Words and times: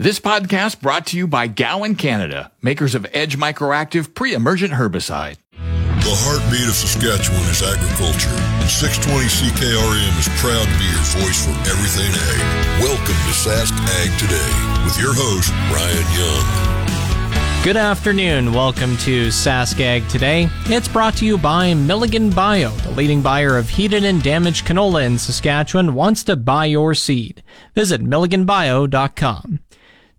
This 0.00 0.18
podcast 0.18 0.80
brought 0.80 1.04
to 1.08 1.18
you 1.18 1.26
by 1.26 1.46
Gowan 1.46 1.94
Canada, 1.94 2.50
makers 2.62 2.94
of 2.94 3.06
Edge 3.12 3.36
Microactive 3.36 4.14
pre-emergent 4.14 4.72
herbicide. 4.72 5.36
The 5.52 6.16
heartbeat 6.24 6.66
of 6.66 6.72
Saskatchewan 6.72 7.44
is 7.52 7.60
agriculture, 7.60 8.32
and 8.32 8.64
620 8.64 9.28
CKRM 9.28 10.16
is 10.16 10.32
proud 10.40 10.64
to 10.64 10.76
be 10.80 10.88
your 10.88 11.04
voice 11.20 11.44
for 11.44 11.52
everything 11.68 12.08
ag. 12.16 12.40
Welcome 12.80 13.12
to 13.28 13.32
Sask 13.36 13.76
Ag 14.00 14.08
Today 14.16 14.48
with 14.88 14.96
your 14.96 15.12
host, 15.12 15.52
Ryan 15.68 16.08
Young. 16.16 17.62
Good 17.62 17.76
afternoon. 17.76 18.54
Welcome 18.54 18.96
to 19.04 19.28
Sask 19.28 19.78
Ag 19.80 20.08
Today. 20.08 20.48
It's 20.64 20.88
brought 20.88 21.14
to 21.16 21.26
you 21.26 21.36
by 21.36 21.74
Milligan 21.74 22.30
Bio, 22.30 22.70
the 22.70 22.92
leading 22.92 23.20
buyer 23.20 23.58
of 23.58 23.68
heated 23.68 24.04
and 24.04 24.22
damaged 24.22 24.64
canola 24.64 25.04
in 25.04 25.18
Saskatchewan, 25.18 25.92
wants 25.92 26.24
to 26.24 26.36
buy 26.36 26.64
your 26.64 26.94
seed. 26.94 27.42
Visit 27.74 28.02
milliganbio.com. 28.02 29.60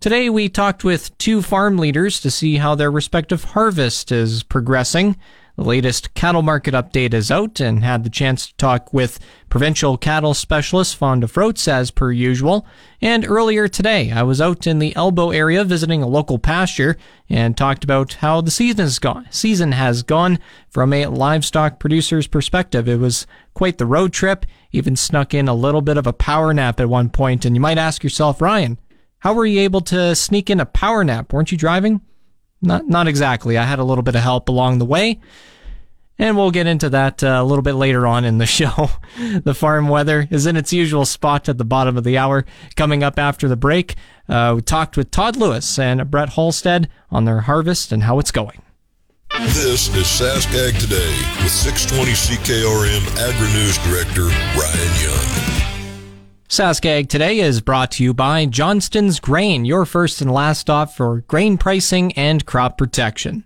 Today 0.02 0.28
we 0.28 0.48
talked 0.48 0.82
with 0.82 1.16
two 1.16 1.42
farm 1.42 1.78
leaders 1.78 2.18
to 2.22 2.30
see 2.32 2.56
how 2.56 2.74
their 2.74 2.90
respective 2.90 3.44
harvest 3.44 4.10
is 4.10 4.42
progressing. 4.42 5.16
The 5.54 5.62
latest 5.62 6.12
cattle 6.14 6.42
market 6.42 6.74
update 6.74 7.14
is 7.14 7.30
out 7.30 7.60
and 7.60 7.84
had 7.84 8.02
the 8.02 8.10
chance 8.10 8.48
to 8.48 8.56
talk 8.56 8.92
with 8.92 9.20
provincial 9.48 9.96
cattle 9.96 10.34
specialist 10.34 10.96
Fonda 10.96 11.28
Froats 11.28 11.68
as 11.68 11.92
per 11.92 12.10
usual. 12.10 12.66
And 13.00 13.24
earlier 13.24 13.68
today, 13.68 14.10
I 14.10 14.24
was 14.24 14.40
out 14.40 14.66
in 14.66 14.80
the 14.80 14.92
Elbow 14.96 15.30
area 15.30 15.62
visiting 15.62 16.02
a 16.02 16.08
local 16.08 16.40
pasture 16.40 16.96
and 17.28 17.56
talked 17.56 17.84
about 17.84 18.14
how 18.14 18.40
the 18.40 18.50
season 18.50 18.80
has 18.80 18.98
gone. 18.98 19.28
Season 19.30 19.70
has 19.70 20.02
gone 20.02 20.40
from 20.68 20.92
a 20.92 21.06
livestock 21.06 21.78
producer's 21.78 22.26
perspective. 22.26 22.88
It 22.88 22.98
was 22.98 23.24
quite 23.54 23.78
the 23.78 23.86
road 23.86 24.12
trip, 24.12 24.46
even 24.72 24.96
snuck 24.96 25.32
in 25.32 25.46
a 25.46 25.54
little 25.54 25.80
bit 25.80 25.96
of 25.96 26.08
a 26.08 26.12
power 26.12 26.52
nap 26.52 26.80
at 26.80 26.88
one 26.88 27.08
point. 27.08 27.44
And 27.44 27.54
you 27.54 27.60
might 27.60 27.78
ask 27.78 28.02
yourself, 28.02 28.42
Ryan, 28.42 28.78
how 29.22 29.34
were 29.34 29.46
you 29.46 29.60
able 29.60 29.82
to 29.82 30.16
sneak 30.16 30.50
in 30.50 30.58
a 30.58 30.66
power 30.66 31.04
nap? 31.04 31.32
Weren't 31.32 31.52
you 31.52 31.56
driving? 31.56 32.00
Not, 32.60 32.88
not 32.88 33.06
exactly. 33.06 33.56
I 33.56 33.62
had 33.62 33.78
a 33.78 33.84
little 33.84 34.02
bit 34.02 34.16
of 34.16 34.20
help 34.20 34.48
along 34.48 34.78
the 34.80 34.84
way. 34.84 35.20
And 36.18 36.36
we'll 36.36 36.50
get 36.50 36.66
into 36.66 36.90
that 36.90 37.22
uh, 37.22 37.38
a 37.40 37.44
little 37.44 37.62
bit 37.62 37.74
later 37.74 38.04
on 38.04 38.24
in 38.24 38.38
the 38.38 38.46
show. 38.58 38.90
the 39.44 39.54
farm 39.54 39.86
weather 39.86 40.26
is 40.28 40.44
in 40.46 40.56
its 40.56 40.72
usual 40.72 41.04
spot 41.04 41.48
at 41.48 41.56
the 41.56 41.64
bottom 41.64 41.96
of 41.96 42.02
the 42.02 42.18
hour. 42.18 42.44
Coming 42.74 43.04
up 43.04 43.16
after 43.16 43.46
the 43.46 43.56
break, 43.56 43.94
uh, 44.28 44.54
we 44.56 44.62
talked 44.62 44.96
with 44.96 45.12
Todd 45.12 45.36
Lewis 45.36 45.78
and 45.78 46.10
Brett 46.10 46.30
Halstead 46.30 46.88
on 47.08 47.24
their 47.24 47.42
harvest 47.42 47.92
and 47.92 48.02
how 48.02 48.18
it's 48.18 48.32
going. 48.32 48.60
This 49.38 49.86
is 49.94 50.06
Sask 50.06 50.48
Ag 50.48 50.80
Today 50.80 51.16
with 51.44 51.52
620 51.52 52.10
CKRM 52.10 53.06
Agri 53.20 53.52
News 53.52 53.78
Director 53.78 54.26
Ryan 54.58 55.00
Young. 55.00 55.51
Saskag 56.52 57.08
today 57.08 57.38
is 57.38 57.62
brought 57.62 57.90
to 57.92 58.04
you 58.04 58.12
by 58.12 58.44
Johnston's 58.44 59.20
Grain, 59.20 59.64
your 59.64 59.86
first 59.86 60.20
and 60.20 60.30
last 60.30 60.58
stop 60.58 60.90
for 60.90 61.22
grain 61.22 61.56
pricing 61.56 62.12
and 62.12 62.44
crop 62.44 62.76
protection. 62.76 63.44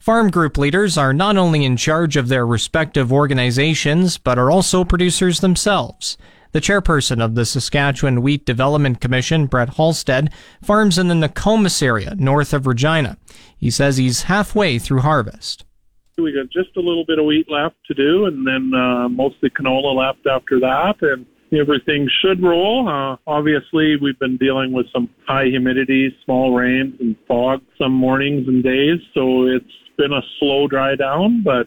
Farm 0.00 0.32
group 0.32 0.58
leaders 0.58 0.98
are 0.98 1.12
not 1.12 1.36
only 1.36 1.64
in 1.64 1.76
charge 1.76 2.16
of 2.16 2.26
their 2.26 2.44
respective 2.44 3.12
organizations, 3.12 4.18
but 4.18 4.36
are 4.36 4.50
also 4.50 4.82
producers 4.82 5.38
themselves. 5.38 6.18
The 6.50 6.60
chairperson 6.60 7.24
of 7.24 7.36
the 7.36 7.44
Saskatchewan 7.44 8.20
Wheat 8.20 8.44
Development 8.44 9.00
Commission, 9.00 9.46
Brett 9.46 9.76
Halstead, 9.76 10.32
farms 10.60 10.98
in 10.98 11.06
the 11.06 11.14
Nokomis 11.14 11.80
area, 11.84 12.16
north 12.16 12.52
of 12.52 12.66
Regina. 12.66 13.16
He 13.56 13.70
says 13.70 13.96
he's 13.96 14.22
halfway 14.22 14.80
through 14.80 15.02
harvest. 15.02 15.64
We 16.18 16.32
got 16.32 16.50
just 16.50 16.76
a 16.76 16.80
little 16.80 17.04
bit 17.06 17.20
of 17.20 17.26
wheat 17.26 17.48
left 17.48 17.76
to 17.86 17.94
do, 17.94 18.26
and 18.26 18.44
then 18.44 18.72
uh, 18.74 19.08
mostly 19.08 19.50
canola 19.50 19.94
left 19.94 20.26
after 20.26 20.58
that, 20.58 20.96
and 21.00 21.26
everything 21.58 22.08
should 22.20 22.42
roll. 22.42 22.88
Uh, 22.88 23.16
obviously, 23.26 23.96
we've 23.96 24.18
been 24.18 24.36
dealing 24.36 24.72
with 24.72 24.86
some 24.92 25.08
high 25.26 25.46
humidity, 25.46 26.14
small 26.24 26.54
rains, 26.54 26.94
and 27.00 27.16
fog 27.26 27.62
some 27.78 27.92
mornings 27.92 28.46
and 28.46 28.62
days, 28.62 28.98
so 29.14 29.46
it's 29.46 29.64
been 29.96 30.12
a 30.12 30.22
slow 30.38 30.68
dry 30.68 30.94
down. 30.94 31.42
But 31.42 31.66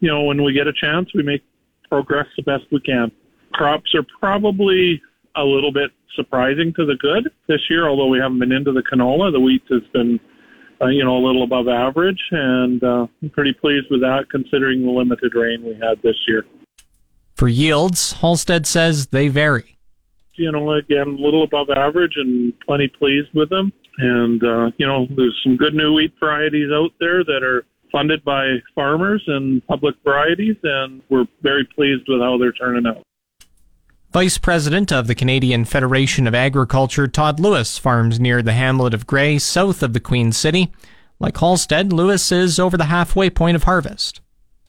you 0.00 0.08
know, 0.08 0.24
when 0.24 0.42
we 0.42 0.52
get 0.52 0.66
a 0.66 0.72
chance, 0.72 1.08
we 1.14 1.22
make 1.22 1.42
progress 1.88 2.26
the 2.36 2.42
best 2.42 2.64
we 2.70 2.80
can. 2.80 3.10
Crops 3.52 3.94
are 3.94 4.04
probably 4.18 5.00
a 5.36 5.42
little 5.44 5.72
bit 5.72 5.90
surprising 6.16 6.72
to 6.74 6.84
the 6.84 6.96
good 6.96 7.30
this 7.48 7.60
year, 7.70 7.88
although 7.88 8.08
we 8.08 8.18
haven't 8.18 8.38
been 8.38 8.52
into 8.52 8.72
the 8.72 8.82
canola. 8.82 9.32
The 9.32 9.40
wheat 9.40 9.62
has 9.70 9.82
been, 9.92 10.20
uh, 10.80 10.88
you 10.88 11.04
know, 11.04 11.16
a 11.16 11.22
little 11.24 11.44
above 11.44 11.68
average, 11.68 12.20
and 12.30 12.82
uh, 12.82 13.06
I'm 13.22 13.30
pretty 13.30 13.52
pleased 13.52 13.86
with 13.90 14.00
that 14.00 14.24
considering 14.30 14.82
the 14.82 14.90
limited 14.90 15.34
rain 15.34 15.62
we 15.64 15.74
had 15.74 16.02
this 16.02 16.16
year. 16.26 16.44
For 17.42 17.48
yields, 17.48 18.12
Halstead 18.12 18.68
says 18.68 19.08
they 19.08 19.26
vary. 19.26 19.76
You 20.34 20.52
know, 20.52 20.74
again, 20.74 21.08
a 21.18 21.20
little 21.20 21.42
above 21.42 21.70
average 21.70 22.12
and 22.14 22.52
plenty 22.60 22.86
pleased 22.86 23.30
with 23.34 23.48
them. 23.48 23.72
And, 23.98 24.44
uh, 24.44 24.70
you 24.76 24.86
know, 24.86 25.08
there's 25.10 25.36
some 25.42 25.56
good 25.56 25.74
new 25.74 25.92
wheat 25.92 26.14
varieties 26.20 26.70
out 26.72 26.92
there 27.00 27.24
that 27.24 27.42
are 27.42 27.64
funded 27.90 28.22
by 28.22 28.58
farmers 28.76 29.24
and 29.26 29.60
public 29.66 29.96
varieties, 30.04 30.54
and 30.62 31.02
we're 31.08 31.26
very 31.42 31.64
pleased 31.64 32.04
with 32.06 32.20
how 32.20 32.38
they're 32.38 32.52
turning 32.52 32.86
out. 32.86 33.02
Vice 34.12 34.38
President 34.38 34.92
of 34.92 35.08
the 35.08 35.14
Canadian 35.16 35.64
Federation 35.64 36.28
of 36.28 36.36
Agriculture, 36.36 37.08
Todd 37.08 37.40
Lewis, 37.40 37.76
farms 37.76 38.20
near 38.20 38.40
the 38.40 38.52
hamlet 38.52 38.94
of 38.94 39.08
Gray, 39.08 39.40
south 39.40 39.82
of 39.82 39.94
the 39.94 40.00
Queen 40.00 40.30
City. 40.30 40.72
Like 41.18 41.36
Halstead, 41.38 41.92
Lewis 41.92 42.30
is 42.30 42.60
over 42.60 42.76
the 42.76 42.84
halfway 42.84 43.30
point 43.30 43.56
of 43.56 43.64
harvest. 43.64 44.20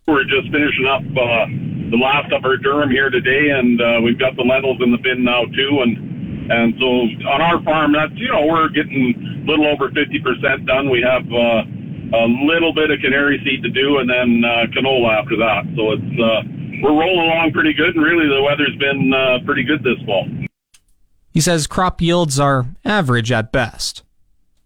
We're 0.07 0.23
just 0.25 0.51
finishing 0.51 0.85
up 0.85 1.01
uh, 1.15 1.47
the 1.91 1.97
last 1.97 2.31
of 2.33 2.43
our 2.43 2.57
durum 2.57 2.91
here 2.91 3.09
today, 3.09 3.51
and 3.55 3.79
uh, 3.79 4.01
we've 4.03 4.19
got 4.19 4.35
the 4.35 4.43
lentils 4.43 4.81
in 4.81 4.91
the 4.91 4.97
bin 4.97 5.23
now 5.23 5.45
too. 5.45 5.79
And 5.79 6.51
and 6.51 6.73
so 6.77 7.07
on 7.31 7.39
our 7.39 7.63
farm, 7.63 7.93
that's 7.93 8.11
you 8.15 8.27
know 8.27 8.45
we're 8.45 8.67
getting 8.67 9.15
a 9.15 9.49
little 9.49 9.65
over 9.65 9.87
50% 9.89 10.67
done. 10.67 10.89
We 10.89 10.99
have 11.01 11.23
uh, 11.31 11.63
a 12.19 12.27
little 12.43 12.73
bit 12.73 12.91
of 12.91 12.99
canary 12.99 13.39
seed 13.45 13.63
to 13.63 13.69
do, 13.69 13.99
and 13.99 14.09
then 14.09 14.43
uh, 14.43 14.67
canola 14.75 15.23
after 15.23 15.37
that. 15.37 15.63
So 15.75 15.95
it's 15.95 16.13
uh, 16.19 16.41
we're 16.83 16.99
rolling 16.99 17.31
along 17.31 17.51
pretty 17.53 17.73
good, 17.73 17.95
and 17.95 18.03
really 18.03 18.27
the 18.27 18.43
weather's 18.43 18.75
been 18.75 19.13
uh, 19.13 19.39
pretty 19.45 19.63
good 19.63 19.83
this 19.83 20.03
fall. 20.05 20.27
He 21.31 21.39
says 21.39 21.65
crop 21.65 22.01
yields 22.01 22.39
are 22.39 22.67
average 22.83 23.31
at 23.31 23.51
best 23.51 24.02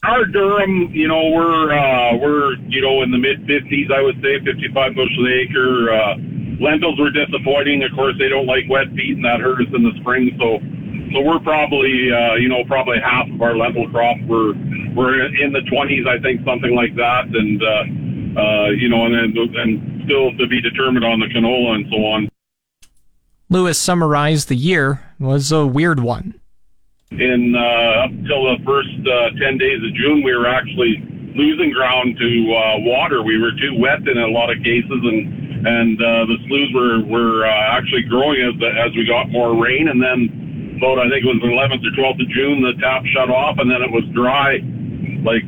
our 0.08 0.24
durum, 0.24 0.88
you 0.96 1.08
know, 1.08 1.30
we're 1.36 1.76
uh, 1.76 2.16
we're 2.18 2.56
you 2.72 2.82
know 2.82 3.04
in 3.04 3.12
the 3.12 3.20
mid 3.20 3.44
50s, 3.44 3.92
I 3.92 4.02
would 4.02 4.16
say 4.24 4.40
55 4.40 4.96
bushel 4.96 5.28
acre. 5.28 5.92
Uh, 5.92 6.16
lentils 6.64 6.98
were 6.98 7.12
disappointing. 7.12 7.84
Of 7.84 7.92
course, 7.92 8.16
they 8.18 8.30
don't 8.30 8.48
like 8.48 8.64
wet 8.70 8.88
feet, 8.96 9.20
and 9.20 9.26
that 9.26 9.44
hurt 9.44 9.60
us 9.60 9.68
in 9.76 9.84
the 9.84 9.92
spring. 10.00 10.32
So, 10.40 10.64
so 11.12 11.22
we're 11.22 11.44
probably 11.44 12.08
uh, 12.08 12.40
you 12.40 12.48
know 12.48 12.64
probably 12.72 13.04
half 13.04 13.28
of 13.28 13.42
our 13.42 13.58
lentil 13.60 13.92
crop. 13.92 14.16
We're 14.24 14.56
we're 14.96 15.28
in 15.28 15.52
the 15.52 15.62
20s, 15.68 16.08
I 16.08 16.18
think, 16.24 16.42
something 16.48 16.74
like 16.74 16.96
that, 16.96 17.28
and 17.28 17.60
uh, 17.62 18.40
uh, 18.40 18.70
you 18.72 18.88
know, 18.88 19.06
and 19.06 19.14
then 19.14 19.36
and 19.36 20.08
still 20.08 20.32
to 20.40 20.48
be 20.48 20.64
determined 20.64 21.04
on 21.04 21.20
the 21.20 21.28
canola 21.28 21.76
and 21.76 21.86
so 21.92 22.00
on. 22.08 22.30
Lewis 23.50 23.80
summarized 23.80 24.48
the 24.48 24.56
year 24.56 25.04
was 25.20 25.52
a 25.52 25.66
weird 25.68 26.00
one 26.00 26.40
in 27.12 27.56
uh, 27.56 28.06
up 28.06 28.12
until 28.12 28.44
the 28.52 28.58
first 28.66 28.92
uh, 29.08 29.32
10 29.40 29.58
days 29.58 29.80
of 29.80 29.92
June, 29.96 30.24
we 30.24 30.36
were 30.36 30.48
actually 30.48 31.00
losing 31.36 31.72
ground 31.72 32.18
to 32.18 32.30
uh, 32.52 32.84
water. 32.84 33.24
We 33.24 33.40
were 33.40 33.52
too 33.56 33.78
wet 33.80 34.04
in 34.08 34.18
a 34.18 34.28
lot 34.28 34.50
of 34.52 34.58
cases, 34.64 34.92
and 34.92 35.48
and 35.58 35.98
uh, 35.98 36.26
the 36.30 36.38
sloughs 36.48 36.72
were 36.74 37.02
were 37.06 37.46
uh, 37.46 37.78
actually 37.78 38.04
growing 38.04 38.42
as 38.42 38.56
as 38.60 38.92
we 38.96 39.06
got 39.06 39.30
more 39.30 39.56
rain. 39.56 39.88
And 39.88 40.02
then 40.02 40.76
about 40.78 41.00
I 41.00 41.10
think 41.10 41.26
it 41.26 41.32
was 41.32 41.42
the 41.42 41.50
11th 41.50 41.82
or 41.82 41.94
12th 41.96 42.22
of 42.22 42.30
June, 42.30 42.62
the 42.62 42.76
tap 42.82 43.04
shut 43.14 43.30
off, 43.30 43.58
and 43.58 43.70
then 43.72 43.82
it 43.82 43.92
was 43.92 44.04
dry, 44.14 44.60
like 45.24 45.46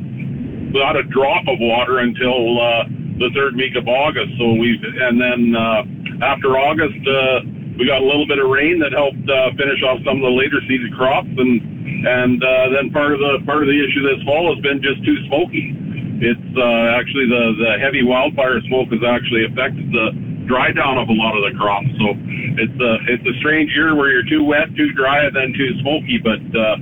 without 0.72 0.96
a 0.96 1.04
drop 1.04 1.46
of 1.46 1.58
water 1.60 1.98
until 1.98 2.58
uh, 2.58 2.84
the 3.20 3.30
third 3.34 3.54
week 3.54 3.76
of 3.76 3.86
August. 3.86 4.32
So 4.38 4.54
we 4.54 4.80
and 4.80 5.20
then 5.20 5.54
uh, 5.54 6.24
after 6.24 6.56
August. 6.56 7.04
Uh, 7.06 7.59
we 7.80 7.88
got 7.88 8.04
a 8.04 8.06
little 8.06 8.28
bit 8.28 8.36
of 8.36 8.52
rain 8.52 8.76
that 8.84 8.92
helped 8.92 9.24
uh, 9.24 9.56
finish 9.56 9.80
off 9.88 10.04
some 10.04 10.20
of 10.20 10.24
the 10.28 10.34
later 10.36 10.60
seeded 10.68 10.92
crops, 10.92 11.32
and 11.32 11.64
and 12.04 12.36
uh, 12.44 12.76
then 12.76 12.92
part 12.92 13.16
of 13.16 13.20
the 13.24 13.40
part 13.48 13.64
of 13.64 13.68
the 13.72 13.78
issue 13.80 14.04
this 14.04 14.20
fall 14.28 14.52
has 14.52 14.60
been 14.60 14.84
just 14.84 15.00
too 15.00 15.16
smoky. 15.32 15.72
It's 16.20 16.50
uh, 16.60 17.00
actually 17.00 17.32
the 17.32 17.56
the 17.56 17.72
heavy 17.80 18.04
wildfire 18.04 18.60
smoke 18.68 18.92
has 18.92 19.00
actually 19.00 19.48
affected 19.48 19.88
the 19.96 20.12
dry 20.44 20.76
down 20.76 21.00
of 21.00 21.08
a 21.08 21.16
lot 21.16 21.32
of 21.32 21.42
the 21.48 21.56
crops. 21.56 21.88
So 21.96 22.12
it's 22.60 22.78
a 22.78 22.92
it's 23.08 23.24
a 23.24 23.34
strange 23.40 23.72
year 23.72 23.96
where 23.96 24.12
you're 24.12 24.28
too 24.28 24.44
wet, 24.44 24.68
too 24.76 24.92
dry, 24.92 25.24
and 25.24 25.32
then 25.32 25.56
too 25.56 25.72
smoky. 25.80 26.20
But 26.20 26.44
uh, 26.52 26.76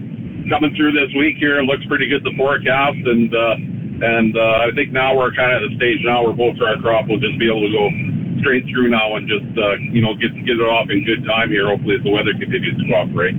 coming 0.48 0.74
through 0.74 0.92
this 0.92 1.12
week 1.16 1.36
here. 1.36 1.60
It 1.60 1.64
looks 1.64 1.84
pretty 1.86 2.08
good, 2.08 2.24
the 2.24 2.34
forecast. 2.36 2.98
And, 3.04 3.30
uh, 3.30 3.54
and 4.00 4.32
uh, 4.36 4.64
I 4.64 4.68
think 4.74 4.92
now 4.92 5.16
we're 5.16 5.32
kind 5.34 5.52
of 5.52 5.62
at 5.62 5.70
the 5.70 5.76
stage 5.76 6.00
now 6.02 6.24
where 6.24 6.32
both 6.32 6.56
of 6.56 6.64
our 6.64 6.80
crop 6.80 7.06
will 7.06 7.20
just 7.20 7.38
be 7.38 7.46
able 7.46 7.62
to 7.62 7.72
go 7.72 7.86
straight 8.40 8.64
through 8.70 8.90
now 8.90 9.16
and 9.16 9.28
just, 9.28 9.58
uh, 9.58 9.74
you 9.92 10.00
know, 10.00 10.14
get, 10.14 10.34
get 10.46 10.56
it 10.56 10.68
off 10.68 10.88
in 10.90 11.04
good 11.04 11.24
time 11.24 11.50
here, 11.50 11.68
hopefully, 11.68 11.96
as 11.96 12.04
the 12.04 12.10
weather 12.10 12.32
continues 12.32 12.76
to 12.76 12.84
cooperate. 12.88 13.36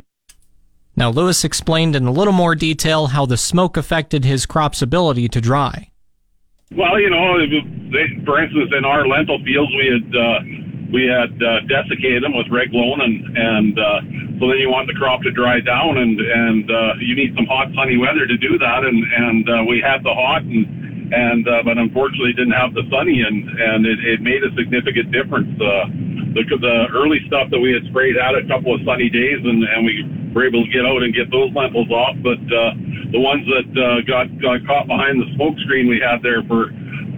Now, 0.95 1.09
Lewis 1.09 1.43
explained 1.43 1.95
in 1.95 2.05
a 2.05 2.11
little 2.11 2.33
more 2.33 2.55
detail 2.55 3.07
how 3.07 3.25
the 3.25 3.37
smoke 3.37 3.77
affected 3.77 4.25
his 4.25 4.45
crop's 4.45 4.81
ability 4.81 5.29
to 5.29 5.39
dry. 5.39 5.89
Well, 6.75 6.99
you 6.99 7.09
know, 7.09 7.39
they, 7.39 8.23
for 8.25 8.43
instance, 8.43 8.71
in 8.77 8.85
our 8.85 9.07
lentil 9.07 9.39
fields, 9.43 9.71
we 9.73 9.87
had 9.87 10.15
uh, 10.15 10.39
we 10.91 11.05
had 11.05 11.31
uh, 11.41 11.61
desiccated 11.65 12.23
them 12.23 12.35
with 12.35 12.47
Reglone, 12.47 13.01
and 13.01 13.37
and 13.37 13.79
uh, 13.79 14.01
so 14.39 14.49
then 14.49 14.57
you 14.57 14.69
want 14.69 14.87
the 14.87 14.93
crop 14.93 15.21
to 15.23 15.31
dry 15.31 15.59
down, 15.61 15.97
and 15.97 16.19
and 16.19 16.69
uh, 16.69 16.93
you 16.99 17.15
need 17.15 17.33
some 17.35 17.45
hot, 17.45 17.69
sunny 17.73 17.97
weather 17.97 18.27
to 18.27 18.37
do 18.37 18.57
that, 18.57 18.83
and 18.83 19.03
and 19.03 19.49
uh, 19.49 19.63
we 19.67 19.81
had 19.81 20.03
the 20.03 20.13
hot, 20.13 20.43
and 20.43 20.65
and 21.11 21.47
uh, 21.47 21.63
but 21.63 21.77
unfortunately 21.77 22.33
didn't 22.33 22.57
have 22.57 22.73
the 22.73 22.83
sunny, 22.89 23.21
and 23.21 23.49
and 23.49 23.85
it, 23.85 23.99
it 24.05 24.21
made 24.21 24.43
a 24.43 24.51
significant 24.55 25.11
difference. 25.11 25.49
Uh, 25.59 25.89
the, 26.33 26.45
the 26.45 26.87
early 26.93 27.19
stuff 27.25 27.49
that 27.49 27.59
we 27.59 27.73
had 27.73 27.83
sprayed 27.89 28.15
had 28.15 28.35
a 28.35 28.45
couple 28.47 28.73
of 28.73 28.81
sunny 28.85 29.09
days, 29.09 29.41
and 29.43 29.63
and 29.63 29.85
we 29.85 30.05
were 30.33 30.45
able 30.45 30.63
to 30.65 30.71
get 30.71 30.85
out 30.85 31.01
and 31.01 31.13
get 31.13 31.31
those 31.31 31.49
lentils 31.53 31.89
off, 31.89 32.15
but 32.21 32.39
uh, 32.53 32.71
the 33.11 33.19
ones 33.19 33.45
that 33.49 33.69
uh, 33.73 34.01
got 34.05 34.29
got 34.37 34.61
caught 34.65 34.85
behind 34.85 35.17
the 35.21 35.29
smoke 35.35 35.57
screen 35.65 35.89
we 35.89 35.99
had 35.99 36.21
there 36.21 36.43
for 36.45 36.69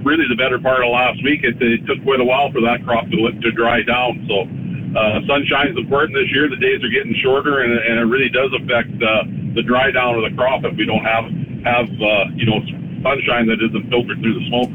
really 0.08 0.26
the 0.28 0.40
better 0.40 0.58
part 0.58 0.82
of 0.84 0.90
last 0.90 1.22
week, 1.24 1.44
it, 1.44 1.62
it 1.62 1.86
took 1.86 2.02
quite 2.04 2.20
a 2.20 2.26
while 2.26 2.52
for 2.52 2.62
that 2.62 2.84
crop 2.84 3.06
to 3.12 3.18
to 3.18 3.52
dry 3.52 3.84
down. 3.84 4.24
So 4.28 4.48
uh, 4.96 5.20
is 5.20 5.78
important 5.78 6.16
this 6.16 6.32
year. 6.32 6.50
The 6.50 6.60
days 6.60 6.84
are 6.84 6.92
getting 6.92 7.16
shorter, 7.24 7.62
and, 7.64 7.72
and 7.72 8.00
it 8.00 8.08
really 8.12 8.30
does 8.30 8.52
affect 8.52 8.92
uh, 9.00 9.24
the 9.56 9.64
dry 9.64 9.92
down 9.92 10.16
of 10.16 10.24
the 10.24 10.36
crop 10.36 10.64
if 10.64 10.76
we 10.76 10.86
don't 10.86 11.06
have 11.06 11.26
have 11.64 11.88
uh, 12.02 12.26
you 12.36 12.46
know 12.46 12.60
sunshine 13.02 13.48
that 13.48 13.64
isn't 13.64 13.90
filtered 13.90 14.20
through 14.20 14.40
the 14.40 14.48
smoke. 14.48 14.70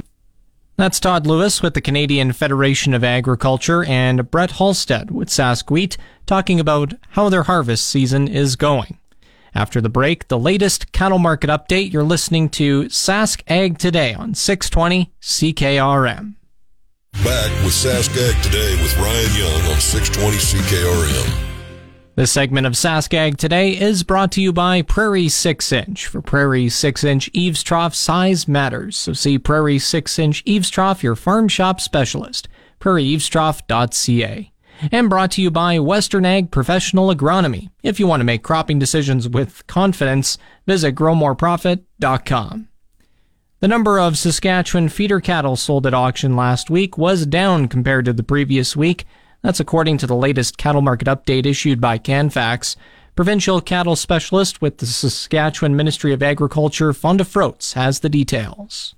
That's 0.77 1.01
Todd 1.01 1.27
Lewis 1.27 1.63
with 1.63 1.73
the 1.73 1.81
Canadian 1.81 2.33
Federation 2.33 2.93
of 2.93 3.03
Agriculture 3.03 3.83
and 3.85 4.31
Brett 4.31 4.53
Halstead 4.53 5.11
with 5.11 5.29
Sask 5.29 5.71
Wheat 5.71 5.97
talking 6.27 6.61
about 6.61 6.93
how 7.11 7.31
their 7.31 7.45
harvest 7.45 7.87
season 7.87 8.29
is 8.29 8.57
going. 8.57 8.99
After 9.55 9.81
the 9.81 9.89
break, 9.89 10.29
the 10.29 10.39
latest 10.39 10.93
cattle 10.93 11.19
market 11.19 11.49
update. 11.49 11.91
You're 11.95 12.03
listening 12.03 12.51
to 12.51 12.85
Sask 12.85 13.41
Ag 13.49 13.79
Today 13.79 14.13
on 14.13 14.35
620 14.35 15.15
CKRM. 15.23 16.35
Back 17.25 17.51
with 17.65 17.73
Sask 17.73 18.11
Ag 18.11 18.43
Today 18.43 18.73
with 18.83 18.95
Ryan 18.99 19.35
Young 19.39 19.73
on 19.73 19.81
620 19.81 20.37
CKRM. 20.37 21.46
This 22.17 22.33
segment 22.33 22.67
of 22.67 22.73
Saskag 22.73 23.37
today 23.37 23.79
is 23.79 24.03
brought 24.03 24.33
to 24.33 24.41
you 24.41 24.51
by 24.51 24.81
Prairie 24.81 25.29
6 25.29 25.71
Inch. 25.71 26.07
For 26.07 26.23
Prairie 26.23 26.71
6 26.71 27.05
Inch 27.05 27.29
Eaves 27.35 27.63
Trough, 27.63 27.95
size 27.95 28.49
matters. 28.49 28.97
So 28.97 29.13
see 29.13 29.39
Prairie 29.39 29.79
6 29.79 30.19
Inch 30.19 30.43
Eaves 30.47 30.71
Trough, 30.71 31.03
your 31.03 31.15
farm 31.15 31.47
shop 31.47 31.79
specialist. 31.79 32.49
PrairieEavesTrough.ca. 32.81 34.51
And 34.91 35.11
brought 35.11 35.31
to 35.33 35.43
you 35.43 35.51
by 35.51 35.79
Western 35.79 36.25
Ag 36.25 36.51
Professional 36.51 37.15
Agronomy. 37.15 37.69
If 37.83 38.01
you 38.01 38.07
want 38.07 38.21
to 38.21 38.25
make 38.25 38.43
cropping 38.43 38.79
decisions 38.79 39.29
with 39.29 39.67
confidence, 39.67 40.39
visit 40.67 40.95
growmoreprofit.com. 40.95 42.69
The 43.61 43.69
number 43.69 44.01
of 44.01 44.17
Saskatchewan 44.17 44.89
feeder 44.89 45.21
cattle 45.21 45.57
sold 45.57 45.87
at 45.87 45.93
auction 45.93 46.35
last 46.35 46.71
week 46.71 46.97
was 46.97 47.27
down 47.27 47.69
compared 47.69 48.07
to 48.07 48.15
the 48.15 48.23
previous 48.23 48.75
week. 48.75 49.05
That's 49.47 49.61
according 49.61 49.99
to 49.99 50.09
the 50.09 50.17
latest 50.17 50.59
cattle 50.59 50.83
market 50.83 51.07
update 51.07 51.47
issued 51.47 51.81
by 51.81 51.99
Canfax. 51.99 52.75
Provincial 53.15 53.61
cattle 53.61 53.95
specialist 53.95 54.61
with 54.61 54.79
the 54.79 54.87
Saskatchewan 54.87 55.77
Ministry 55.77 56.13
of 56.13 56.21
Agriculture, 56.21 56.93
Fonda 56.93 57.25
Froats, 57.25 57.75
has 57.75 58.01
the 58.01 58.09
details. 58.09 58.97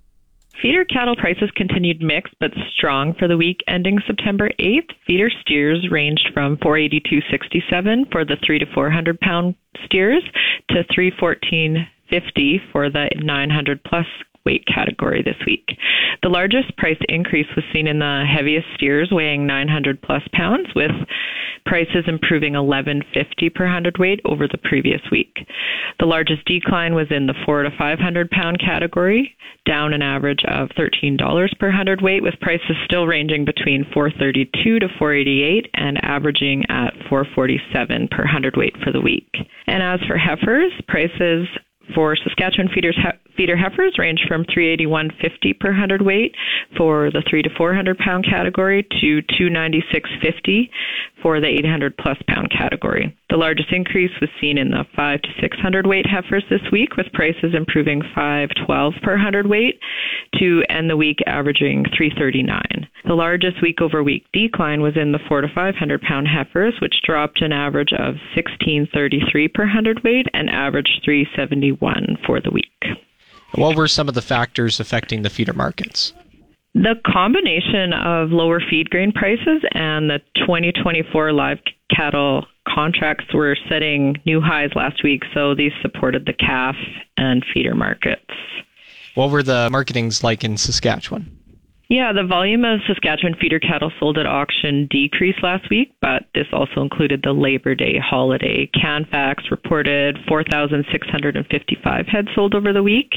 Feeder 0.63 0.87
cattle 0.87 1.17
prices 1.17 1.51
continued 1.55 2.01
mixed 2.01 2.33
but 2.41 2.53
strong 2.75 3.13
for 3.19 3.29
the 3.29 3.37
week 3.37 3.59
ending 3.69 4.01
September 4.07 4.49
8th. 4.59 4.89
Feeder 5.07 5.29
steers 5.43 5.87
ranged 5.91 6.31
from 6.33 6.57
482.67 6.57 8.11
for 8.11 8.25
the 8.25 8.39
3 8.47 8.59
to 8.61 8.67
400 8.73 9.21
pound 9.21 9.55
steers 9.85 10.23
to 10.71 10.83
314.50 10.85 12.73
for 12.73 12.89
the 12.89 13.11
900 13.17 13.85
plus 13.85 14.07
weight 14.49 14.65
category 14.67 15.23
this 15.23 15.37
week. 15.47 15.77
The 16.23 16.31
largest 16.31 16.75
price 16.79 16.97
increase 17.07 17.47
was 17.55 17.65
seen 17.71 17.87
in 17.87 17.99
the 17.99 18.25
heaviest 18.27 18.67
steers 18.75 19.11
weighing 19.13 19.47
900 19.47 20.01
plus 20.01 20.23
pounds 20.33 20.69
with 20.75 20.91
prices 21.67 22.05
improving 22.07 22.55
11.50 22.55 23.55
per 23.55 23.69
hundredweight 23.69 24.21
over 24.25 24.49
the 24.49 24.57
previous 24.57 25.03
week. 25.13 25.37
The 26.01 26.07
largest 26.07 26.47
decline 26.47 26.95
was 26.95 27.09
in 27.11 27.27
the 27.27 27.35
4 27.45 27.65
to 27.65 27.71
500 27.77 28.31
pound 28.31 28.59
category, 28.59 29.37
down 29.67 29.93
an 29.93 30.01
average 30.01 30.45
of 30.49 30.71
$13 30.71 31.19
per 31.59 31.71
hundredweight 31.71 32.23
with 32.23 32.41
prices 32.41 32.77
still 32.87 33.07
ranging 33.07 33.45
between 33.45 33.85
432 33.93 34.79
to 34.79 34.89
488 34.99 35.67
and 35.75 36.03
averaging 36.03 36.65
at 36.71 36.95
447 37.11 38.09
per 38.11 38.25
hundredweight 38.25 38.77
for 38.83 38.91
the 38.91 39.03
week. 39.03 39.29
And 39.67 39.83
as 39.83 40.01
for 40.09 40.17
heifers, 40.17 40.73
prices 40.89 41.47
for 41.95 42.17
Saskatchewan 42.17 42.69
feeders, 42.75 42.99
feeder 43.37 43.57
heifers 43.57 43.97
range 43.99 44.21
from 44.29 44.45
381.50 44.45 45.59
per 45.59 45.73
hundredweight 45.73 46.35
for 46.77 47.11
the 47.11 47.23
3 47.29 47.43
to 47.43 47.51
400 47.57 47.99
pound 47.99 48.25
category 48.25 48.87
to 49.01 49.23
296.50 49.41 50.71
for 51.23 51.41
the 51.41 51.47
800 51.47 51.97
plus 51.97 52.19
pound 52.29 52.51
category. 52.51 53.18
The 53.31 53.37
largest 53.37 53.71
increase 53.73 54.11
was 54.21 54.31
seen 54.41 54.57
in 54.57 54.71
the 54.71 54.87
5 54.97 55.23
to 55.23 55.29
600 55.41 55.87
weight 55.87 56.07
heifers 56.07 56.45
this 56.49 56.63
week, 56.73 56.97
with 56.97 57.13
prices 57.13 57.55
improving 57.55 58.01
5.12 58.17 59.03
per 59.03 59.19
hundred 59.19 59.47
weight 59.47 59.79
to 60.39 60.63
end 60.71 60.89
the 60.89 60.97
week 60.97 61.19
averaging 61.27 61.85
339. 61.97 62.89
The 63.05 63.15
largest 63.15 63.61
week 63.61 63.83
over 63.83 64.03
week 64.03 64.25
decline 64.33 64.81
was 64.81 64.97
in 64.97 65.13
the 65.13 65.19
4 65.29 65.43
to 65.43 65.49
500 65.55 66.03
pound 66.03 66.27
heifers, 66.27 66.75
which 66.81 67.03
dropped 67.05 67.43
an 67.43 67.53
average 67.53 67.93
of 67.93 68.17
1633 68.35 69.49
per 69.49 69.67
hundred 69.67 70.03
weight 70.05 70.27
and 70.33 70.49
averaged 70.49 71.03
371 71.05 72.17
for 72.27 72.41
the 72.41 72.51
week. 72.51 72.99
What 73.55 73.77
were 73.77 73.89
some 73.89 74.09
of 74.09 74.15
the 74.15 74.23
factors 74.23 74.81
affecting 74.81 75.23
the 75.23 75.31
feeder 75.31 75.53
markets? 75.53 76.15
The 76.75 76.95
combination 77.07 77.93
of 77.93 78.31
lower 78.31 78.61
feed 78.61 78.91
grain 78.91 79.13
prices 79.13 79.63
and 79.73 80.11
the 80.11 80.21
2024 80.37 81.33
live 81.33 81.59
cattle 81.95 82.47
contracts 82.69 83.33
were 83.33 83.57
setting 83.69 84.17
new 84.27 84.41
highs 84.41 84.71
last 84.75 85.03
week, 85.03 85.23
so 85.35 85.55
these 85.55 85.73
supported 85.83 86.27
the 86.27 86.35
calf 86.35 86.77
and 87.17 87.45
feeder 87.53 87.75
markets. 87.75 88.31
What 89.15 89.31
were 89.31 89.43
the 89.43 89.69
marketings 89.71 90.23
like 90.23 90.45
in 90.45 90.57
Saskatchewan? 90.57 91.38
Yeah, 91.89 92.13
the 92.13 92.25
volume 92.25 92.67
of 92.67 92.81
Saskatchewan 92.87 93.35
feeder 93.41 93.59
cattle 93.59 93.91
sold 93.99 94.19
at 94.19 94.27
auction 94.27 94.89
decreased 94.91 95.43
last 95.43 95.71
week, 95.71 95.95
but 96.03 96.25
this 96.35 96.47
also 96.53 96.83
included 96.83 97.23
the 97.23 97.33
Labor 97.33 97.75
Day 97.75 97.99
holiday. 97.99 98.71
Canfax 98.79 99.45
reported 99.51 100.19
4,655 100.29 102.07
head 102.07 102.29
sold 102.35 102.55
over 102.55 102.75
the 102.75 102.83
week, 102.83 103.13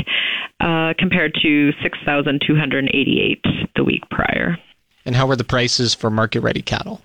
uh, 0.62 0.94
compared 0.98 1.34
to 1.42 1.74
6,288 1.84 3.46
the 3.76 3.84
week 3.84 4.04
prior. 4.10 4.58
And 5.06 5.16
how 5.16 5.28
were 5.28 5.36
the 5.36 5.44
prices 5.44 5.94
for 5.94 6.10
market 6.10 6.40
ready 6.40 6.62
cattle? 6.62 7.02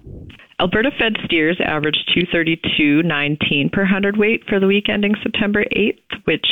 Alberta 0.60 0.92
fed 0.96 1.16
steers 1.24 1.60
averaged 1.60 2.08
232.19 2.16 3.72
per 3.72 3.84
hundredweight 3.84 4.44
for 4.48 4.60
the 4.60 4.68
week 4.68 4.88
ending 4.88 5.16
September 5.22 5.64
8th, 5.76 5.98
which 6.24 6.46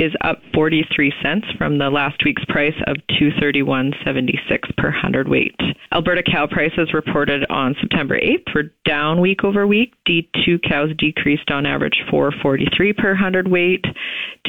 is 0.00 0.12
up 0.22 0.38
43 0.54 1.12
cents 1.22 1.46
from 1.58 1.76
the 1.76 1.90
last 1.90 2.24
week's 2.24 2.44
price 2.46 2.74
of 2.86 2.96
231.76 3.20 4.76
per 4.78 4.90
hundredweight. 4.90 5.54
Alberta 5.92 6.22
cow 6.22 6.46
prices 6.46 6.94
reported 6.94 7.44
on 7.50 7.76
September 7.80 8.18
8th 8.18 8.54
were 8.54 8.72
down 8.86 9.20
week 9.20 9.44
over 9.44 9.66
week. 9.66 9.92
D2 10.08 10.62
cows 10.66 10.88
decreased 10.96 11.50
on 11.50 11.66
average 11.66 12.00
443 12.10 12.94
per 12.94 13.14
hundredweight 13.14 13.84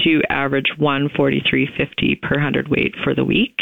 to 0.06 0.22
average 0.30 0.72
143.50 0.80 2.22
per 2.22 2.40
hundredweight 2.40 2.96
for 3.04 3.14
the 3.14 3.26
week. 3.26 3.60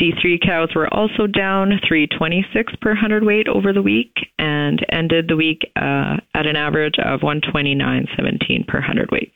D3 0.00 0.40
cows 0.46 0.68
were 0.76 0.92
also 0.94 1.26
down 1.26 1.72
326 1.88 2.74
per 2.80 2.94
hundredweight 2.94 3.48
over 3.48 3.72
the 3.72 3.82
week 3.82 4.14
and 4.38 4.84
ended 4.90 5.26
the 5.26 5.36
week 5.36 5.62
uh, 5.74 6.18
at 6.34 6.46
an 6.46 6.54
average 6.54 6.98
of 7.04 7.20
129.17 7.20 8.68
per 8.68 8.80
hundredweight. 8.80 9.32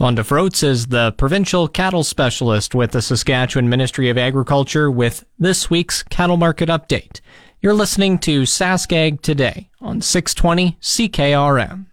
Fonda 0.00 0.24
Froats 0.24 0.62
is 0.62 0.86
the 0.86 1.12
provincial 1.12 1.68
cattle 1.68 2.02
specialist 2.02 2.74
with 2.74 2.92
the 2.92 3.02
Saskatchewan 3.02 3.68
Ministry 3.68 4.08
of 4.08 4.16
Agriculture 4.16 4.90
with 4.90 5.26
this 5.38 5.68
week's 5.68 6.02
cattle 6.04 6.38
market 6.38 6.70
update. 6.70 7.20
You're 7.60 7.74
listening 7.74 8.18
to 8.20 8.44
Saskag 8.44 9.20
today 9.20 9.68
on 9.78 10.00
620 10.00 10.78
CKRM. 10.80 11.84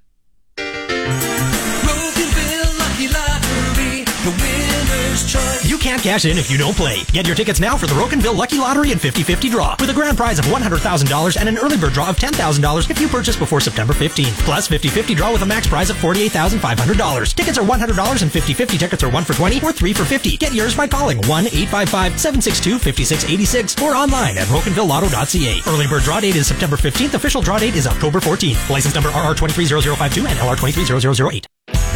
Can't 5.88 6.03
cash 6.03 6.25
in 6.25 6.38
if 6.38 6.51
you 6.51 6.58
don't 6.58 6.75
play. 6.75 7.06
Get 7.13 7.25
your 7.25 7.36
tickets 7.36 7.62
now 7.62 7.77
for 7.77 7.88
the 7.88 7.94
Rocanville 7.94 8.36
Lucky 8.36 8.58
Lottery 8.58 8.91
and 8.91 9.00
50-50 9.00 9.50
draw 9.50 9.74
with 9.79 9.89
a 9.89 9.94
grand 9.94 10.17
prize 10.17 10.38
of 10.38 10.44
$100,000 10.48 11.38
and 11.39 11.48
an 11.48 11.58
early 11.58 11.77
bird 11.77 11.94
draw 11.94 12.10
of 12.10 12.17
$10,000 12.17 12.89
if 12.89 13.00
you 13.00 13.08
purchase 13.08 13.38
before 13.38 13.62
September 13.62 13.94
15th. 13.94 14.38
Plus 14.44 14.67
50-50 14.67 15.15
draw 15.15 15.32
with 15.32 15.44
a 15.44 15.46
max 15.46 15.65
prize 15.65 15.89
of 15.89 15.96
$48,500. 15.96 17.34
Tickets 17.34 17.58
are 17.58 17.63
$100 17.63 18.22
and 18.22 18.29
50-50 18.29 18.77
tickets 18.77 19.01
are 19.01 19.10
1 19.10 19.24
for 19.24 19.34
20 19.34 19.62
or 19.62 19.72
3 19.72 19.94
for 19.94 20.03
50. 20.03 20.36
Get 20.36 20.53
yours 20.53 20.75
by 20.75 20.89
calling 20.89 21.20
1-855-762-5686 21.20 23.82
or 23.82 23.96
online 23.96 24.38
at 24.38 24.48
rocanvillelotto.ca. 24.48 25.62
Early 25.67 25.88
bird 25.88 26.03
draw 26.03 26.20
date 26.20 26.36
is 26.36 26.48
September 26.48 26.75
15th. 26.75 27.13
Official 27.13 27.41
draw 27.41 27.60
date 27.60 27.75
is 27.75 27.88
October 27.88 28.20
14th. 28.20 28.70
License 28.70 28.94
number 28.94 29.12
RR230052 29.12 30.27
and 30.27 30.38
LR230008. 30.38 31.46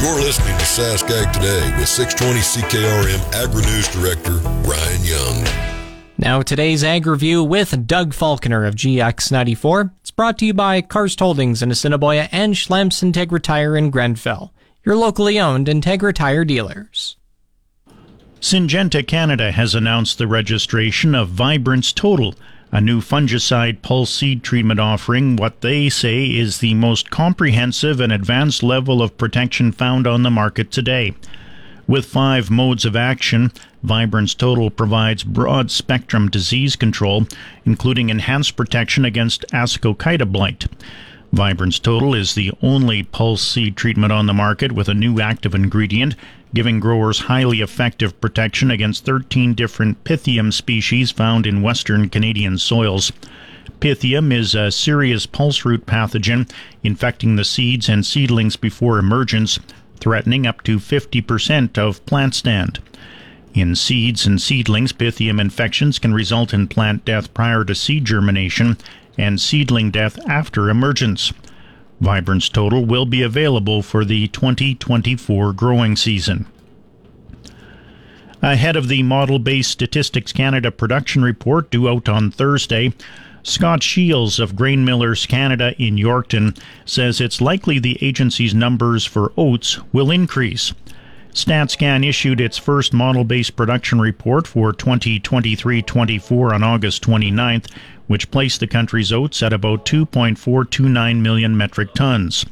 You're 0.01 0.15
listening 0.15 0.57
to 0.57 0.63
Saskag 0.63 1.31
Today 1.31 1.77
with 1.77 1.87
620 1.87 2.39
CKRM 2.39 3.33
Agri 3.35 3.61
News 3.61 3.87
Director 3.87 4.31
Ryan 4.67 5.03
Young. 5.03 5.47
Now, 6.17 6.41
today's 6.41 6.83
Ag 6.83 7.05
Review 7.05 7.43
with 7.43 7.85
Doug 7.85 8.15
Falconer 8.15 8.65
of 8.65 8.73
GX94. 8.73 9.91
It's 9.99 10.09
brought 10.09 10.39
to 10.39 10.47
you 10.47 10.55
by 10.55 10.81
Karst 10.81 11.19
Holdings 11.19 11.61
in 11.61 11.69
Assiniboia 11.69 12.29
and 12.31 12.55
Schlamps 12.55 13.03
Integra 13.03 13.39
Tire 13.39 13.77
in 13.77 13.91
Grenfell, 13.91 14.51
your 14.83 14.95
locally 14.95 15.39
owned 15.39 15.67
Integra 15.67 16.15
Tire 16.15 16.45
dealers. 16.45 17.17
Syngenta 18.39 19.07
Canada 19.07 19.51
has 19.51 19.75
announced 19.75 20.17
the 20.17 20.25
registration 20.25 21.13
of 21.13 21.29
Vibrance 21.29 21.93
Total, 21.93 22.33
a 22.71 22.79
new 22.79 23.01
fungicide 23.01 23.81
pulse 23.81 24.13
seed 24.13 24.43
treatment 24.43 24.79
offering 24.79 25.35
what 25.35 25.61
they 25.61 25.89
say 25.89 26.25
is 26.25 26.59
the 26.59 26.73
most 26.73 27.09
comprehensive 27.09 27.99
and 27.99 28.13
advanced 28.13 28.63
level 28.63 29.01
of 29.01 29.17
protection 29.17 29.71
found 29.71 30.07
on 30.07 30.23
the 30.23 30.31
market 30.31 30.71
today. 30.71 31.13
With 31.87 32.05
five 32.05 32.49
modes 32.49 32.85
of 32.85 32.95
action, 32.95 33.51
Vibrance 33.83 34.33
Total 34.33 34.69
provides 34.69 35.23
broad 35.23 35.69
spectrum 35.69 36.29
disease 36.29 36.77
control, 36.77 37.27
including 37.65 38.09
enhanced 38.09 38.55
protection 38.55 39.03
against 39.03 39.43
Ascochyta 39.51 40.31
blight. 40.31 40.67
Vibrance 41.33 41.79
Total 41.79 42.13
is 42.13 42.35
the 42.35 42.51
only 42.61 43.03
pulse 43.03 43.41
seed 43.41 43.75
treatment 43.75 44.13
on 44.13 44.27
the 44.27 44.33
market 44.33 44.71
with 44.71 44.87
a 44.87 44.93
new 44.93 45.19
active 45.19 45.55
ingredient, 45.55 46.15
giving 46.53 46.79
growers 46.79 47.19
highly 47.19 47.61
effective 47.61 48.19
protection 48.19 48.71
against 48.71 49.05
13 49.05 49.53
different 49.53 50.03
Pythium 50.03 50.51
species 50.51 51.11
found 51.11 51.47
in 51.47 51.61
western 51.61 52.09
Canadian 52.09 52.57
soils. 52.57 53.11
Pythium 53.79 54.31
is 54.31 54.53
a 54.53 54.71
serious 54.71 55.25
pulse 55.25 55.65
root 55.65 55.85
pathogen 55.85 56.49
infecting 56.83 57.35
the 57.35 57.45
seeds 57.45 57.89
and 57.89 58.05
seedlings 58.05 58.55
before 58.55 58.99
emergence, 58.99 59.59
threatening 59.99 60.45
up 60.45 60.61
to 60.63 60.77
50% 60.77 61.77
of 61.77 62.05
plant 62.05 62.35
stand. 62.35 62.79
In 63.53 63.75
seeds 63.75 64.25
and 64.25 64.41
seedlings, 64.41 64.93
Pythium 64.93 65.39
infections 65.39 65.99
can 65.99 66.13
result 66.13 66.53
in 66.53 66.67
plant 66.67 67.03
death 67.05 67.33
prior 67.33 67.65
to 67.65 67.75
seed 67.75 68.05
germination 68.05 68.77
and 69.17 69.41
seedling 69.41 69.91
death 69.91 70.17
after 70.27 70.69
emergence. 70.69 71.33
Vibrance 72.01 72.49
Total 72.49 72.83
will 72.83 73.05
be 73.05 73.21
available 73.21 73.83
for 73.83 74.03
the 74.03 74.27
2024 74.29 75.53
growing 75.53 75.95
season. 75.95 76.47
Ahead 78.41 78.75
of 78.75 78.87
the 78.87 79.03
Model 79.03 79.37
Based 79.37 79.69
Statistics 79.69 80.33
Canada 80.33 80.71
production 80.71 81.21
report 81.23 81.69
due 81.69 81.87
out 81.87 82.09
on 82.09 82.31
Thursday, 82.31 82.91
Scott 83.43 83.83
Shields 83.83 84.39
of 84.39 84.55
Grain 84.55 84.83
Millers 84.83 85.27
Canada 85.27 85.75
in 85.77 85.95
Yorkton 85.95 86.59
says 86.85 87.21
it's 87.21 87.39
likely 87.39 87.77
the 87.77 87.99
agency's 88.03 88.55
numbers 88.55 89.05
for 89.05 89.31
oats 89.37 89.79
will 89.93 90.09
increase. 90.09 90.73
StatsCan 91.33 92.07
issued 92.07 92.39
its 92.41 92.57
first 92.57 92.93
model 92.93 93.23
based 93.23 93.55
production 93.55 94.01
report 94.01 94.47
for 94.47 94.73
2023 94.73 95.81
24 95.81 96.53
on 96.53 96.61
August 96.61 97.01
29th, 97.03 97.71
which 98.07 98.29
placed 98.31 98.59
the 98.59 98.67
country's 98.67 99.13
oats 99.13 99.41
at 99.41 99.53
about 99.53 99.85
2.429 99.85 101.21
million 101.21 101.55
metric 101.55 101.93
tons. 101.93 102.45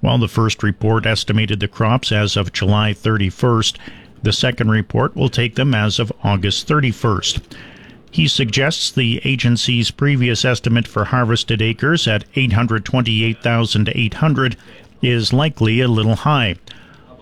While 0.00 0.18
the 0.18 0.28
first 0.28 0.62
report 0.62 1.06
estimated 1.06 1.58
the 1.58 1.66
crops 1.66 2.12
as 2.12 2.36
of 2.36 2.52
July 2.52 2.92
31st, 2.92 3.78
the 4.22 4.32
second 4.32 4.70
report 4.70 5.16
will 5.16 5.28
take 5.28 5.56
them 5.56 5.74
as 5.74 5.98
of 5.98 6.12
August 6.22 6.68
31st. 6.68 7.40
He 8.10 8.28
suggests 8.28 8.92
the 8.92 9.20
agency's 9.24 9.90
previous 9.90 10.44
estimate 10.44 10.86
for 10.86 11.06
harvested 11.06 11.60
acres 11.60 12.06
at 12.06 12.26
828,800 12.36 14.56
is 15.02 15.32
likely 15.32 15.80
a 15.80 15.88
little 15.88 16.14
high. 16.14 16.54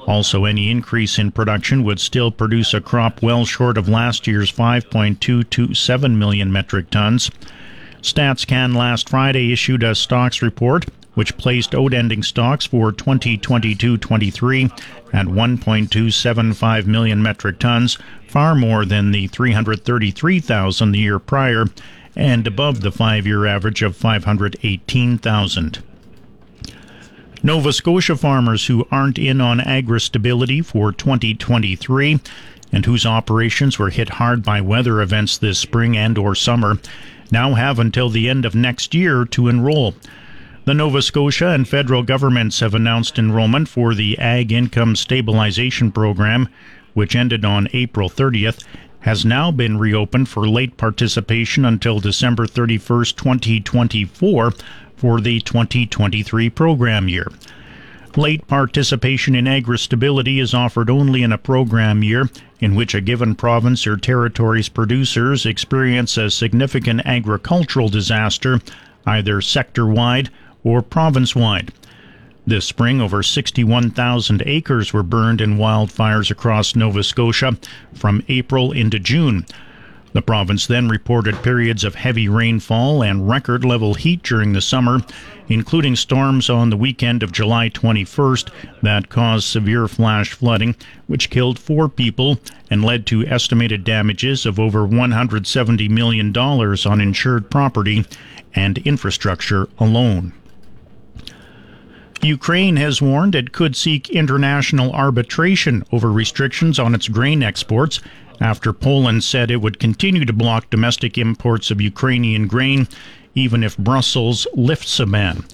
Also, 0.07 0.45
any 0.45 0.71
increase 0.71 1.19
in 1.19 1.31
production 1.31 1.85
would 1.85 2.01
still 2.01 2.31
produce 2.31 2.75
a 2.75 2.81
crop 2.81 3.23
well 3.23 3.45
short 3.45 3.79
of 3.79 3.89
last 3.89 4.27
year's 4.27 4.51
5.227 4.51 6.17
million 6.17 6.53
metric 6.53 6.91
tons. 6.91 7.31
StatsCan 8.01 8.75
last 8.75 9.09
Friday 9.09 9.53
issued 9.53 9.83
a 9.83 9.95
stocks 9.95 10.43
report 10.43 10.87
which 11.15 11.37
placed 11.37 11.75
oat 11.75 11.93
ending 11.93 12.23
stocks 12.23 12.67
for 12.67 12.93
2022-23 12.93 14.71
at 15.13 15.27
1.275 15.27 16.87
million 16.87 17.23
metric 17.23 17.59
tons, 17.59 17.99
far 18.27 18.55
more 18.55 18.85
than 18.85 19.11
the 19.11 19.27
333,000 19.29 20.93
the 20.93 20.99
year 20.99 21.19
prior 21.19 21.67
and 22.17 22.47
above 22.47 22.81
the 22.81 22.91
5-year 22.91 23.47
average 23.47 23.83
of 23.83 23.97
518,000. 23.97 25.83
Nova 27.45 27.73
Scotia 27.73 28.17
farmers 28.17 28.67
who 28.67 28.87
aren't 28.93 29.19
in 29.19 29.41
on 29.41 29.61
agri 29.61 30.01
stability 30.01 30.63
for 30.63 30.93
2023 30.93 32.21
and 32.71 32.87
whose 32.87 33.05
operations 33.05 33.81
were 33.81 33.91
hit 33.91 34.11
hard 34.11 34.45
by 34.45 34.61
weather 34.61 35.01
events 35.01 35.37
this 35.37 35.59
spring 35.59 35.97
and 35.97 36.17
or 36.17 36.37
summer 36.37 36.79
now 37.33 37.55
have 37.55 37.81
until 37.81 38.09
the 38.09 38.29
end 38.29 38.45
of 38.45 38.55
next 38.55 38.95
year 38.95 39.25
to 39.25 39.49
enroll. 39.49 39.97
The 40.67 40.75
Nova 40.75 41.03
Scotia 41.03 41.49
and 41.49 41.67
federal 41.67 42.05
governments 42.05 42.61
have 42.61 42.75
announced 42.75 43.19
enrollment 43.19 43.69
for 43.69 43.93
the 43.93 44.17
Ag 44.21 44.53
Income 44.53 44.95
Stabilization 44.95 45.91
Program, 45.91 46.49
which 46.95 47.17
ended 47.17 47.45
on 47.45 47.67
April 47.73 48.09
30th, 48.09 48.63
has 49.01 49.25
now 49.25 49.51
been 49.51 49.79
reopened 49.79 50.29
for 50.29 50.47
late 50.47 50.77
participation 50.77 51.65
until 51.65 51.99
December 51.99 52.47
31st, 52.47 53.17
2024 53.17 54.53
for 55.03 55.21
the 55.21 55.41
2023 55.41 56.49
program 56.51 57.09
year. 57.09 57.27
Late 58.15 58.47
participation 58.47 59.35
in 59.35 59.49
agri-stability 59.49 60.39
is 60.39 60.55
offered 60.55 60.89
only 60.89 61.25
in 61.25 61.33
a 61.33 61.39
program 61.39 62.05
year 62.05 62.31
in 62.61 62.77
which 62.77 62.95
a 62.95 63.01
given 63.01 63.35
province 63.35 63.85
or 63.85 63.97
territory's 63.97 64.69
producers 64.69 65.45
experience 65.45 66.17
a 66.17 66.31
significant 66.31 67.05
agricultural 67.05 67.89
disaster, 67.89 68.61
either 69.05 69.41
sector-wide 69.41 70.31
or 70.63 70.83
province-wide. 70.83 71.73
This 72.47 72.67
spring, 72.67 73.01
over 73.01 73.25
61,000 73.25 74.45
acres 74.47 74.93
were 74.93 75.03
burned 75.03 75.41
in 75.41 75.59
wildfires 75.59 76.31
across 76.31 76.77
Nova 76.77 77.03
Scotia 77.03 77.59
from 77.93 78.23
April 78.29 78.71
into 78.71 79.01
June. 79.01 79.47
The 80.13 80.23
province 80.23 80.67
then 80.67 80.89
reported 80.89 81.43
periods 81.43 81.85
of 81.85 81.95
heavy 81.95 82.29
rainfall 82.29 83.03
and 83.03 83.29
record 83.29 83.65
level 83.65 83.95
heat 83.95 84.23
during 84.23 84.53
the 84.53 84.61
summer, 84.61 85.01
including 85.49 85.97
storms 85.97 86.51
on 86.51 86.69
the 86.69 86.77
weekend 86.77 87.23
of 87.23 87.33
July 87.33 87.71
21st 87.71 88.51
that 88.83 89.09
caused 89.09 89.47
severe 89.47 89.89
flash 89.89 90.33
flooding, 90.33 90.77
which 91.07 91.31
killed 91.31 91.59
four 91.59 91.89
people 91.89 92.39
and 92.71 92.85
led 92.85 93.07
to 93.07 93.27
estimated 93.27 93.85
damages 93.85 94.45
of 94.45 94.61
over 94.61 94.87
$170 94.87 95.89
million 95.89 96.37
on 96.37 97.01
insured 97.01 97.51
property 97.51 98.05
and 98.55 98.79
infrastructure 98.79 99.69
alone. 99.79 100.35
Ukraine 102.23 102.77
has 102.77 103.03
warned 103.03 103.35
it 103.35 103.51
could 103.51 103.75
seek 103.75 104.09
international 104.11 104.93
arbitration 104.93 105.85
over 105.91 106.13
restrictions 106.13 106.79
on 106.79 106.95
its 106.95 107.09
grain 107.09 107.43
exports 107.43 107.99
after 108.43 108.73
Poland 108.73 109.23
said 109.23 109.51
it 109.51 109.63
would 109.63 109.79
continue 109.79 110.25
to 110.25 110.33
block 110.33 110.69
domestic 110.69 111.17
imports 111.17 111.71
of 111.71 111.81
Ukrainian 111.81 112.49
grain 112.49 112.89
even 113.35 113.63
if 113.63 113.79
Brussels 113.79 114.47
lifts 114.55 114.99
a 115.01 115.07
ban. 115.07 115.45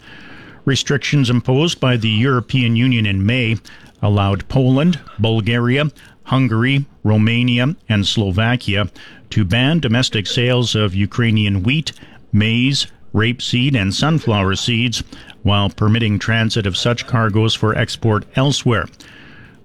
Restrictions 0.65 1.31
imposed 1.31 1.81
by 1.81 1.97
the 1.97 2.09
European 2.09 2.77
Union 2.77 3.07
in 3.07 3.25
May 3.25 3.57
allowed 4.03 4.49
Poland, 4.49 4.99
Bulgaria, 5.19 5.91
Hungary, 6.25 6.87
Romania, 7.05 7.77
and 7.89 8.07
Slovakia 8.07 8.91
to 9.31 9.45
ban 9.45 9.81
domestic 9.81 10.27
sales 10.27 10.75
of 10.75 10.95
Ukrainian 10.95 11.63
wheat, 11.63 11.93
maize, 12.33 12.87
rapeseed, 13.15 13.75
and 13.75 13.95
sunflower 13.95 14.57
seeds, 14.57 15.03
while 15.43 15.71
permitting 15.71 16.19
transit 16.19 16.67
of 16.67 16.77
such 16.77 17.07
cargoes 17.07 17.55
for 17.55 17.77
export 17.77 18.27
elsewhere. 18.37 18.87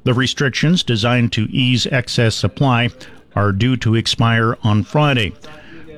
The 0.05 0.13
restrictions, 0.13 0.83
designed 0.83 1.31
to 1.33 1.49
ease 1.51 1.87
excess 1.87 2.35
supply, 2.35 2.89
are 3.35 3.51
due 3.51 3.77
to 3.77 3.95
expire 3.95 4.57
on 4.63 4.83
Friday. 4.83 5.33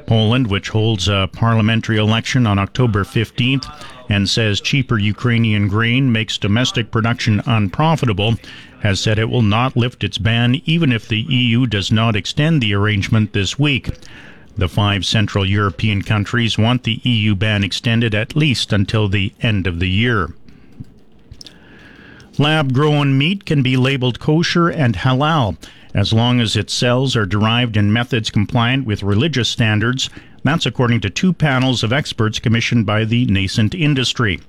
Poland, 0.07 0.47
which 0.47 0.69
holds 0.69 1.07
a 1.07 1.29
parliamentary 1.33 1.97
election 1.97 2.45
on 2.45 2.59
October 2.59 3.03
15th 3.03 3.65
and 4.07 4.29
says 4.29 4.61
cheaper 4.61 4.99
Ukrainian 4.99 5.67
grain 5.67 6.11
makes 6.11 6.37
domestic 6.37 6.91
production 6.91 7.41
unprofitable, 7.45 8.35
has 8.81 8.99
said 8.99 9.17
it 9.17 9.29
will 9.29 9.41
not 9.41 9.75
lift 9.75 10.03
its 10.03 10.19
ban 10.19 10.61
even 10.65 10.91
if 10.91 11.07
the 11.07 11.21
EU 11.21 11.65
does 11.65 11.91
not 11.91 12.15
extend 12.15 12.61
the 12.61 12.73
arrangement 12.73 13.33
this 13.33 13.57
week. 13.57 13.89
The 14.57 14.69
five 14.69 15.05
Central 15.05 15.45
European 15.45 16.01
countries 16.01 16.57
want 16.57 16.83
the 16.83 17.01
EU 17.03 17.35
ban 17.35 17.63
extended 17.63 18.13
at 18.15 18.35
least 18.35 18.71
until 18.71 19.09
the 19.09 19.33
end 19.41 19.67
of 19.67 19.79
the 19.79 19.89
year. 19.89 20.33
Lab 22.37 22.73
grown 22.73 23.17
meat 23.17 23.45
can 23.45 23.63
be 23.63 23.77
labeled 23.77 24.19
kosher 24.19 24.67
and 24.67 24.97
halal 24.97 25.57
as 25.93 26.11
long 26.11 26.41
as 26.41 26.57
its 26.57 26.73
cells 26.73 27.15
are 27.15 27.25
derived 27.25 27.77
in 27.77 27.93
methods 27.93 28.29
compliant 28.29 28.85
with 28.85 29.03
religious 29.03 29.47
standards. 29.47 30.09
That's 30.43 30.65
according 30.65 30.99
to 31.01 31.09
two 31.09 31.31
panels 31.31 31.81
of 31.81 31.93
experts 31.93 32.39
commissioned 32.39 32.85
by 32.85 33.05
the 33.05 33.25
nascent 33.27 33.73
industry. 33.73 34.41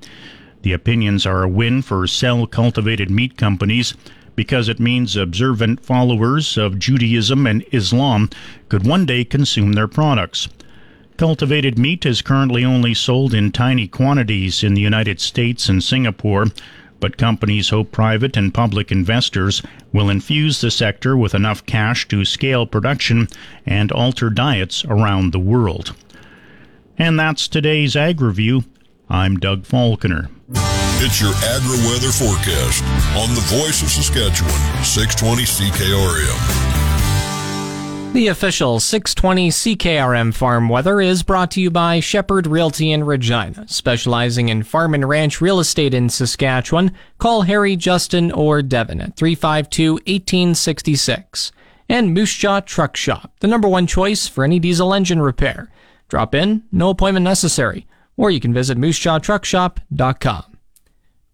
The 0.62 0.72
opinions 0.72 1.24
are 1.26 1.44
a 1.44 1.48
win 1.48 1.80
for 1.80 2.08
cell 2.08 2.48
cultivated 2.48 3.08
meat 3.08 3.36
companies 3.36 3.94
because 4.34 4.68
it 4.68 4.80
means 4.80 5.14
observant 5.14 5.84
followers 5.84 6.58
of 6.58 6.80
Judaism 6.80 7.46
and 7.46 7.64
Islam 7.70 8.28
could 8.68 8.84
one 8.84 9.06
day 9.06 9.24
consume 9.24 9.74
their 9.74 9.88
products. 9.88 10.48
Cultivated 11.16 11.78
meat 11.78 12.04
is 12.04 12.20
currently 12.20 12.64
only 12.64 12.92
sold 12.92 13.32
in 13.32 13.52
tiny 13.52 13.86
quantities 13.86 14.64
in 14.64 14.74
the 14.74 14.82
United 14.82 15.20
States 15.20 15.68
and 15.68 15.82
Singapore, 15.82 16.46
but 17.00 17.16
companies 17.16 17.70
hope 17.70 17.92
private 17.92 18.36
and 18.36 18.54
public 18.54 18.90
investors 18.90 19.62
will 19.92 20.10
infuse 20.10 20.60
the 20.60 20.70
sector 20.70 21.16
with 21.16 21.34
enough 21.34 21.64
cash 21.66 22.08
to 22.08 22.24
scale 22.24 22.66
production 22.66 23.28
and 23.64 23.92
alter 23.92 24.30
diets 24.30 24.84
around 24.84 25.32
the 25.32 25.38
world. 25.38 25.94
And 26.98 27.18
that's 27.18 27.48
today's 27.48 27.96
Ag 27.96 28.20
Review. 28.20 28.64
I'm 29.08 29.36
Doug 29.36 29.66
Falconer. 29.66 30.30
It's 30.98 31.20
your 31.20 31.34
agri 31.44 31.78
weather 31.86 32.10
forecast 32.10 32.82
on 33.16 33.34
the 33.34 33.44
voice 33.48 33.82
of 33.82 33.88
Saskatchewan, 33.88 34.84
620 34.84 35.42
CKRM. 35.42 36.75
The 38.12 38.28
official 38.28 38.80
620 38.80 39.50
CKRM 39.50 40.32
farm 40.32 40.70
weather 40.70 41.02
is 41.02 41.22
brought 41.22 41.50
to 41.50 41.60
you 41.60 41.70
by 41.70 42.00
Shepherd 42.00 42.46
Realty 42.46 42.90
in 42.90 43.04
Regina, 43.04 43.68
specializing 43.68 44.48
in 44.48 44.62
farm 44.62 44.94
and 44.94 45.06
ranch 45.06 45.42
real 45.42 45.60
estate 45.60 45.92
in 45.92 46.08
Saskatchewan. 46.08 46.92
Call 47.18 47.42
Harry, 47.42 47.76
Justin, 47.76 48.32
or 48.32 48.62
Devin 48.62 49.02
at 49.02 49.16
352 49.16 49.92
1866. 49.94 51.52
And 51.90 52.14
Moose 52.14 52.34
Jaw 52.34 52.60
Truck 52.60 52.96
Shop, 52.96 53.32
the 53.40 53.46
number 53.46 53.68
one 53.68 53.86
choice 53.86 54.26
for 54.26 54.44
any 54.44 54.58
diesel 54.58 54.94
engine 54.94 55.20
repair. 55.20 55.70
Drop 56.08 56.34
in, 56.34 56.62
no 56.72 56.88
appointment 56.90 57.24
necessary, 57.24 57.86
or 58.16 58.30
you 58.30 58.40
can 58.40 58.54
visit 58.54 58.78
moosejawtruckshop.com. 58.78 60.56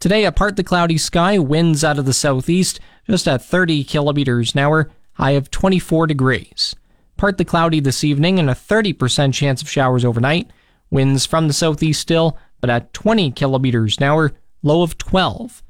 Today, 0.00 0.24
a 0.24 0.32
partly 0.32 0.64
cloudy 0.64 0.98
sky, 0.98 1.38
winds 1.38 1.84
out 1.84 1.98
of 2.00 2.06
the 2.06 2.12
southeast, 2.12 2.80
just 3.08 3.28
at 3.28 3.44
30 3.44 3.84
kilometers 3.84 4.52
an 4.52 4.58
hour 4.58 4.90
high 5.14 5.32
of 5.32 5.50
24 5.50 6.06
degrees. 6.06 6.76
Partly 7.16 7.44
cloudy 7.44 7.80
this 7.80 8.04
evening 8.04 8.38
and 8.38 8.50
a 8.50 8.54
30% 8.54 9.32
chance 9.32 9.62
of 9.62 9.70
showers 9.70 10.04
overnight. 10.04 10.50
Winds 10.90 11.24
from 11.24 11.46
the 11.46 11.54
southeast 11.54 12.00
still, 12.00 12.36
but 12.60 12.70
at 12.70 12.92
20 12.92 13.30
kilometers 13.32 13.98
an 13.98 14.04
hour, 14.04 14.32
low 14.62 14.82
of 14.82 14.98
12. 14.98 15.62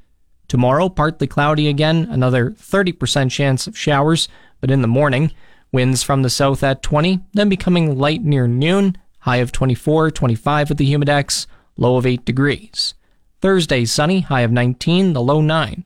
Tomorrow, 0.47 0.89
partly 0.89 1.27
cloudy 1.27 1.67
again, 1.67 2.07
another 2.09 2.51
30% 2.51 3.31
chance 3.31 3.65
of 3.67 3.77
showers, 3.77 4.27
but 4.61 4.71
in 4.71 4.81
the 4.81 4.87
morning, 4.87 5.31
winds 5.71 6.03
from 6.03 6.21
the 6.21 6.29
south 6.29 6.63
at 6.63 6.83
20, 6.83 7.19
then 7.33 7.49
becoming 7.49 7.97
light 7.97 8.23
near 8.23 8.47
noon, 8.47 8.97
high 9.19 9.37
of 9.37 9.51
24, 9.51 10.11
25 10.11 10.69
with 10.69 10.77
the 10.77 10.93
humidex, 10.93 11.47
low 11.77 11.97
of 11.97 12.05
8 12.05 12.23
degrees. 12.25 12.93
Thursday, 13.41 13.83
sunny, 13.85 14.21
high 14.21 14.41
of 14.41 14.51
19, 14.51 15.13
the 15.13 15.21
low 15.21 15.41
9. 15.41 15.83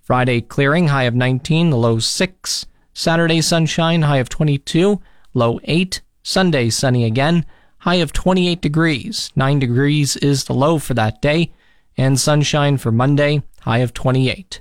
Friday, 0.00 0.40
clearing, 0.40 0.88
high 0.88 1.04
of 1.04 1.14
19, 1.14 1.70
the 1.70 1.76
low 1.76 1.98
6. 1.98 2.66
Saturday, 2.98 3.40
sunshine, 3.40 4.02
high 4.02 4.16
of 4.16 4.28
22, 4.28 5.00
low 5.32 5.60
8. 5.62 6.02
Sunday, 6.24 6.68
sunny 6.68 7.04
again, 7.04 7.46
high 7.78 7.94
of 8.02 8.12
28 8.12 8.60
degrees. 8.60 9.30
9 9.36 9.60
degrees 9.60 10.16
is 10.16 10.42
the 10.42 10.52
low 10.52 10.80
for 10.80 10.94
that 10.94 11.22
day. 11.22 11.52
And 11.96 12.18
sunshine 12.18 12.76
for 12.76 12.90
Monday, 12.90 13.44
high 13.60 13.78
of 13.78 13.94
28. 13.94 14.60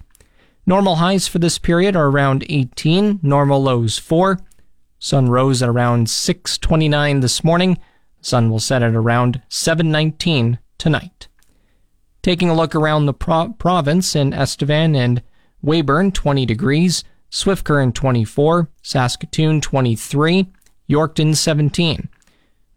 Normal 0.67 0.97
highs 0.97 1.27
for 1.27 1.39
this 1.39 1.57
period 1.57 1.95
are 1.95 2.09
around 2.09 2.45
18, 2.47 3.21
normal 3.23 3.63
lows 3.63 3.97
4. 3.97 4.39
Sun 4.99 5.29
rose 5.29 5.63
at 5.63 5.69
around 5.69 6.07
6:29 6.07 7.21
this 7.21 7.43
morning. 7.43 7.79
Sun 8.21 8.51
will 8.51 8.59
set 8.59 8.83
at 8.83 8.93
around 8.93 9.41
7:19 9.49 10.59
tonight. 10.77 11.27
Taking 12.21 12.51
a 12.51 12.55
look 12.55 12.75
around 12.75 13.07
the 13.07 13.15
pro- 13.15 13.53
province 13.53 14.15
in 14.15 14.31
Estevan 14.31 14.95
and 14.95 15.23
Weyburn, 15.63 16.11
20 16.11 16.45
degrees. 16.45 17.03
Swift 17.29 17.65
Current 17.65 17.93
24, 17.93 18.69
Saskatoon 18.81 19.61
23, 19.61 20.47
Yorkton 20.89 21.35
17. 21.35 22.09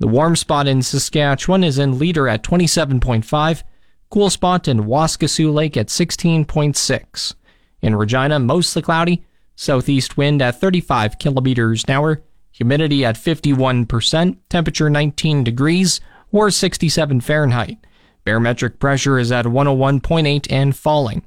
The 0.00 0.08
warm 0.08 0.34
spot 0.34 0.66
in 0.66 0.82
Saskatchewan 0.82 1.62
is 1.62 1.78
in 1.78 1.98
Leader 1.98 2.26
at 2.26 2.42
27.5, 2.42 3.62
cool 4.10 4.30
spot 4.30 4.66
in 4.66 4.84
Waskesiu 4.84 5.52
Lake 5.52 5.76
at 5.76 5.86
16.6. 5.86 7.34
In 7.82 7.94
Regina, 7.94 8.38
mostly 8.40 8.82
cloudy, 8.82 9.24
southeast 9.54 10.16
wind 10.16 10.42
at 10.42 10.60
35 10.60 11.18
kilometers 11.18 11.84
an 11.84 11.94
hour, 11.94 12.22
humidity 12.50 13.04
at 13.04 13.16
51%, 13.16 14.36
temperature 14.48 14.90
19 14.90 15.44
degrees 15.44 16.00
or 16.32 16.50
67 16.50 17.20
Fahrenheit. 17.20 17.78
Barometric 18.24 18.78
pressure 18.80 19.18
is 19.18 19.30
at 19.30 19.44
101.8 19.44 20.46
and 20.50 20.76
falling. 20.76 21.22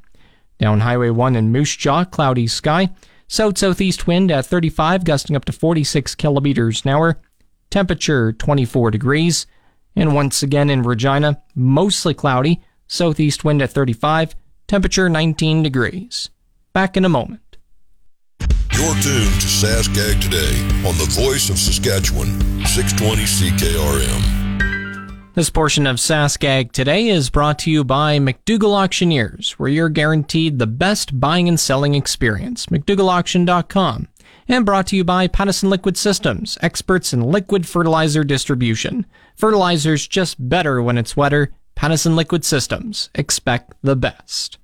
Down 0.59 0.81
Highway 0.81 1.09
1 1.09 1.35
in 1.35 1.51
Moose 1.51 1.75
Jaw, 1.75 2.03
cloudy 2.05 2.47
sky. 2.47 2.89
South 3.33 3.57
southeast 3.57 4.05
wind 4.05 4.29
at 4.29 4.45
35, 4.45 5.03
gusting 5.05 5.35
up 5.35 5.43
to 5.45 5.51
46 5.51 6.13
kilometers 6.13 6.85
an 6.85 6.91
hour. 6.91 7.19
Temperature 7.71 8.31
24 8.31 8.91
degrees. 8.91 9.47
And 9.95 10.13
once 10.13 10.43
again 10.43 10.69
in 10.69 10.83
Regina, 10.83 11.41
mostly 11.55 12.13
cloudy. 12.13 12.61
Southeast 12.85 13.43
wind 13.43 13.63
at 13.63 13.71
35, 13.71 14.35
temperature 14.67 15.09
19 15.09 15.63
degrees. 15.63 16.29
Back 16.73 16.95
in 16.95 17.05
a 17.05 17.09
moment. 17.09 17.57
You're 18.39 18.93
tuned 19.01 19.41
to 19.41 19.47
Sask 19.47 19.97
Ag 19.97 20.21
Today 20.21 20.59
on 20.87 20.95
the 20.99 21.09
voice 21.09 21.49
of 21.49 21.57
Saskatchewan, 21.57 22.39
620 22.67 23.23
CKRM. 23.23 24.42
This 25.35 25.49
portion 25.49 25.87
of 25.87 25.95
SaskAg 25.95 26.73
today 26.73 27.07
is 27.07 27.31
brought 27.31 27.57
to 27.59 27.71
you 27.71 27.83
by 27.83 28.19
McDougall 28.19 28.75
Auctioneers, 28.75 29.53
where 29.53 29.67
you're 29.67 29.89
guaranteed 29.89 30.59
the 30.59 30.67
best 30.67 31.19
buying 31.19 31.49
and 31.49 31.59
selling 31.59 31.95
experience. 31.95 32.67
McDougallAuction.com. 32.67 34.09
And 34.47 34.63
brought 34.63 34.85
to 34.87 34.95
you 34.95 35.03
by 35.03 35.25
Pattison 35.27 35.71
Liquid 35.71 35.97
Systems, 35.97 36.59
experts 36.61 37.13
in 37.13 37.21
liquid 37.23 37.67
fertilizer 37.67 38.23
distribution. 38.23 39.07
Fertilizer's 39.35 40.07
just 40.07 40.35
better 40.37 40.83
when 40.83 40.99
it's 40.99 41.17
wetter. 41.17 41.51
Pattison 41.73 42.15
Liquid 42.15 42.45
Systems. 42.45 43.09
Expect 43.15 43.73
the 43.81 43.95
best. 43.95 44.59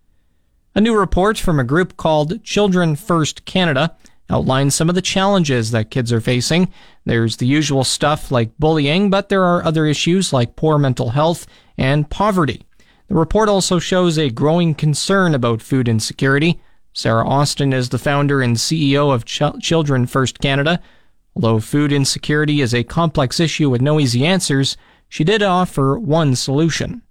A 0.76 0.82
new 0.82 0.96
report 0.96 1.40
from 1.40 1.60
a 1.60 1.64
group 1.64 1.98
called 1.98 2.44
Children 2.44 2.96
First 2.96 3.44
Canada 3.46 3.98
outlines 4.30 4.76
some 4.76 4.90
of 4.90 4.96
the 4.96 5.02
challenges 5.02 5.72
that 5.72 5.92
kids 5.92 6.14
are 6.14 6.22
facing. 6.22 6.72
There's 7.06 7.38
the 7.38 7.48
usual 7.48 7.84
stuff 7.84 8.32
like 8.32 8.58
bullying, 8.58 9.10
but 9.10 9.30
there 9.30 9.44
are 9.44 9.64
other 9.64 9.86
issues 9.86 10.32
like 10.32 10.56
poor 10.56 10.78
mental 10.78 11.10
health 11.10 11.48
and 11.78 12.10
poverty. 12.10 12.64
The 13.08 13.16
report 13.16 13.50
also 13.50 13.80
shows 13.80 14.18
a 14.18 14.30
growing 14.30 14.76
concern 14.76 15.34
about 15.34 15.62
food 15.62 15.88
insecurity. 15.88 16.62
Sarah 16.94 17.28
Austin 17.28 17.74
is 17.74 17.90
the 17.90 17.98
founder 17.98 18.42
and 18.42 18.56
CEO 18.56 19.14
of 19.14 19.26
Ch- 19.26 19.60
Children 19.62 20.06
First 20.06 20.40
Canada. 20.40 20.80
Although 21.36 21.60
food 21.60 21.92
insecurity 21.92 22.62
is 22.62 22.74
a 22.74 22.84
complex 22.84 23.40
issue 23.40 23.70
with 23.70 23.82
no 23.82 24.00
easy 24.00 24.26
answers, 24.26 24.78
she 25.08 25.24
did 25.24 25.42
offer 25.42 25.98
one 25.98 26.36
solution. 26.36 27.02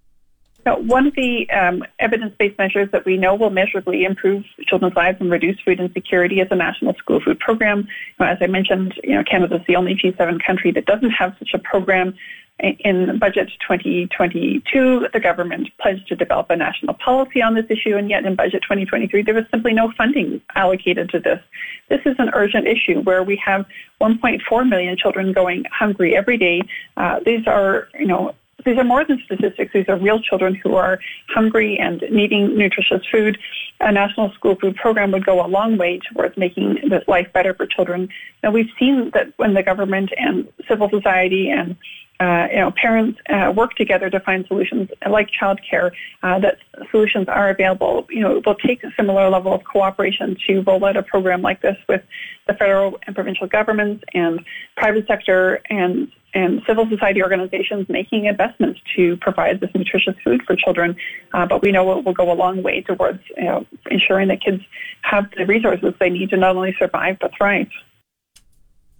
One 0.64 1.06
of 1.06 1.14
the 1.14 1.48
um, 1.50 1.82
evidence-based 1.98 2.58
measures 2.58 2.90
that 2.92 3.04
we 3.04 3.16
know 3.16 3.34
will 3.34 3.50
measurably 3.50 4.04
improve 4.04 4.44
children's 4.66 4.94
lives 4.96 5.18
and 5.20 5.30
reduce 5.30 5.58
food 5.60 5.80
insecurity 5.80 6.40
is 6.40 6.48
a 6.50 6.56
national 6.56 6.94
school 6.94 7.20
food 7.20 7.38
program. 7.40 7.88
As 8.18 8.38
I 8.40 8.48
mentioned, 8.48 8.94
you 9.02 9.14
know, 9.14 9.24
Canada 9.24 9.56
is 9.56 9.66
the 9.66 9.76
only 9.76 9.94
G7 9.94 10.44
country 10.44 10.70
that 10.72 10.84
doesn't 10.84 11.10
have 11.10 11.34
such 11.38 11.54
a 11.54 11.58
program. 11.58 12.14
In 12.60 13.20
budget 13.20 13.50
2022, 13.60 15.08
the 15.12 15.20
government 15.20 15.70
pledged 15.80 16.08
to 16.08 16.16
develop 16.16 16.50
a 16.50 16.56
national 16.56 16.94
policy 16.94 17.40
on 17.40 17.54
this 17.54 17.66
issue, 17.70 17.96
and 17.96 18.10
yet 18.10 18.26
in 18.26 18.34
budget 18.34 18.62
2023, 18.62 19.22
there 19.22 19.34
was 19.34 19.44
simply 19.52 19.72
no 19.72 19.92
funding 19.92 20.40
allocated 20.56 21.08
to 21.10 21.20
this. 21.20 21.40
This 21.88 22.00
is 22.04 22.16
an 22.18 22.30
urgent 22.34 22.66
issue 22.66 23.00
where 23.02 23.22
we 23.22 23.36
have 23.36 23.64
1.4 24.00 24.68
million 24.68 24.96
children 24.96 25.32
going 25.32 25.66
hungry 25.70 26.16
every 26.16 26.36
day. 26.36 26.62
Uh, 26.96 27.20
these 27.24 27.46
are, 27.46 27.88
you 27.96 28.06
know, 28.06 28.34
these 28.64 28.76
are 28.76 28.84
more 28.84 29.04
than 29.04 29.22
statistics. 29.24 29.72
These 29.72 29.88
are 29.88 29.96
real 29.96 30.20
children 30.20 30.54
who 30.56 30.74
are 30.74 30.98
hungry 31.28 31.78
and 31.78 32.02
needing 32.10 32.56
nutritious 32.56 33.04
food. 33.10 33.38
A 33.80 33.92
national 33.92 34.32
school 34.32 34.56
food 34.56 34.74
program 34.76 35.12
would 35.12 35.24
go 35.24 35.44
a 35.44 35.46
long 35.46 35.78
way 35.78 36.00
towards 36.12 36.36
making 36.36 36.74
the 36.88 37.02
life 37.06 37.32
better 37.32 37.54
for 37.54 37.66
children. 37.66 38.08
Now, 38.42 38.50
we've 38.50 38.70
seen 38.78 39.10
that 39.14 39.32
when 39.36 39.54
the 39.54 39.62
government 39.62 40.10
and 40.16 40.48
civil 40.66 40.90
society 40.90 41.50
and 41.50 41.76
uh, 42.20 42.48
you 42.50 42.56
know, 42.56 42.72
parents 42.72 43.18
uh, 43.28 43.52
work 43.54 43.74
together 43.74 44.10
to 44.10 44.18
find 44.20 44.44
solutions 44.46 44.90
like 45.08 45.30
childcare, 45.30 45.92
uh, 46.22 46.38
that 46.40 46.58
solutions 46.90 47.28
are 47.28 47.50
available. 47.50 48.06
You 48.10 48.20
know, 48.20 48.36
it 48.36 48.46
will 48.46 48.56
take 48.56 48.82
a 48.82 48.92
similar 48.96 49.30
level 49.30 49.52
of 49.52 49.62
cooperation 49.64 50.36
to 50.46 50.62
roll 50.62 50.84
out 50.84 50.96
a 50.96 51.02
program 51.02 51.42
like 51.42 51.62
this 51.62 51.76
with 51.88 52.02
the 52.48 52.54
federal 52.54 52.98
and 53.06 53.14
provincial 53.14 53.46
governments 53.46 54.02
and 54.14 54.44
private 54.76 55.06
sector 55.06 55.60
and 55.70 56.10
and 56.34 56.60
civil 56.66 56.86
society 56.90 57.22
organizations 57.22 57.88
making 57.88 58.26
investments 58.26 58.78
to 58.94 59.16
provide 59.16 59.60
this 59.60 59.70
nutritious 59.74 60.14
food 60.22 60.42
for 60.46 60.54
children. 60.56 60.94
Uh, 61.32 61.46
but 61.46 61.62
we 61.62 61.72
know 61.72 61.98
it 61.98 62.04
will 62.04 62.12
go 62.12 62.30
a 62.30 62.34
long 62.34 62.62
way 62.62 62.82
towards 62.82 63.20
you 63.36 63.44
know, 63.44 63.66
ensuring 63.90 64.28
that 64.28 64.42
kids 64.42 64.62
have 65.02 65.30
the 65.38 65.46
resources 65.46 65.94
they 65.98 66.10
need 66.10 66.28
to 66.28 66.36
not 66.36 66.54
only 66.54 66.74
survive 66.78 67.16
but 67.18 67.32
thrive. 67.34 67.68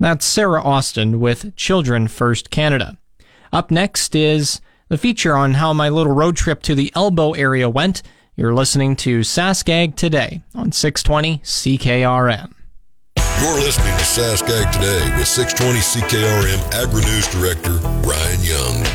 That's 0.01 0.25
Sarah 0.25 0.63
Austin 0.63 1.21
with 1.21 1.55
Children 1.55 2.09
First 2.09 2.51
Canada. 2.51 2.97
Up 3.53 3.71
next 3.71 4.15
is 4.15 4.61
the 4.89 4.99
feature 4.99 5.37
on 5.37 5.55
how 5.55 5.73
my 5.73 5.89
little 5.89 6.13
road 6.13 6.37
trip 6.37 6.63
to 6.65 6.75
the 6.75 6.93
Elbow 6.95 7.33
area 7.33 7.69
went. 7.69 8.03
You're 8.37 8.55
listening 8.55 8.95
to 8.97 9.21
Saskag 9.21 9.97
today 9.97 10.43
on 10.55 10.73
620 10.73 11.39
CKRM. 11.39 12.53
You're 13.41 13.55
listening 13.55 13.97
to 13.97 14.05
Saskag 14.05 14.73
Today 14.73 15.17
with 15.17 15.29
620 15.29 15.79
CKRM 15.79 16.75
Agri-News 16.75 17.29
Director 17.29 17.71
Ryan 18.07 18.43
Young. 18.43 18.87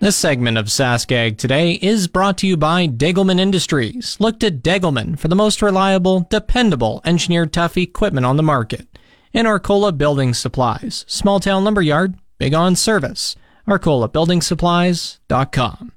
This 0.00 0.16
segment 0.16 0.58
of 0.58 0.66
Saskag 0.66 1.38
Today 1.38 1.74
is 1.74 2.08
brought 2.08 2.38
to 2.38 2.46
you 2.46 2.56
by 2.56 2.88
Degelman 2.88 3.38
Industries. 3.38 4.16
Look 4.18 4.40
to 4.40 4.50
Degelman 4.50 5.16
for 5.16 5.28
the 5.28 5.36
most 5.36 5.62
reliable, 5.62 6.26
dependable, 6.28 7.00
engineered 7.04 7.52
tough 7.52 7.76
equipment 7.76 8.26
on 8.26 8.36
the 8.36 8.42
market. 8.42 8.88
And 9.32 9.46
Arcola 9.46 9.92
Building 9.92 10.34
Supplies, 10.34 11.04
small 11.06 11.38
town 11.38 11.62
lumberyard, 11.62 12.16
big 12.38 12.54
on 12.54 12.74
service 12.74 13.36
arcolabuildingsupplies.com. 13.68 15.92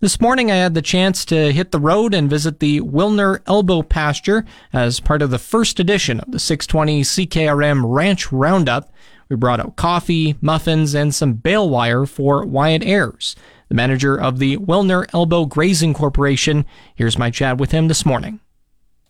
This 0.00 0.20
morning 0.20 0.50
I 0.50 0.56
had 0.56 0.74
the 0.74 0.82
chance 0.82 1.24
to 1.26 1.52
hit 1.52 1.70
the 1.70 1.78
road 1.78 2.12
and 2.12 2.28
visit 2.28 2.60
the 2.60 2.80
Wilner 2.80 3.40
Elbow 3.46 3.82
Pasture 3.82 4.44
as 4.72 5.00
part 5.00 5.22
of 5.22 5.30
the 5.30 5.38
first 5.38 5.80
edition 5.80 6.20
of 6.20 6.30
the 6.30 6.38
620 6.38 7.02
CKRM 7.02 7.82
Ranch 7.86 8.30
Roundup. 8.30 8.92
We 9.28 9.36
brought 9.36 9.60
out 9.60 9.76
coffee, 9.76 10.36
muffins, 10.40 10.94
and 10.94 11.14
some 11.14 11.34
bale 11.34 11.70
wire 11.70 12.04
for 12.04 12.44
Wyatt 12.44 12.84
Ayers, 12.84 13.34
the 13.68 13.74
manager 13.74 14.14
of 14.14 14.38
the 14.38 14.58
Wilner 14.58 15.06
Elbow 15.14 15.46
Grazing 15.46 15.94
Corporation. 15.94 16.66
Here's 16.94 17.18
my 17.18 17.30
chat 17.30 17.56
with 17.56 17.70
him 17.70 17.88
this 17.88 18.04
morning. 18.04 18.40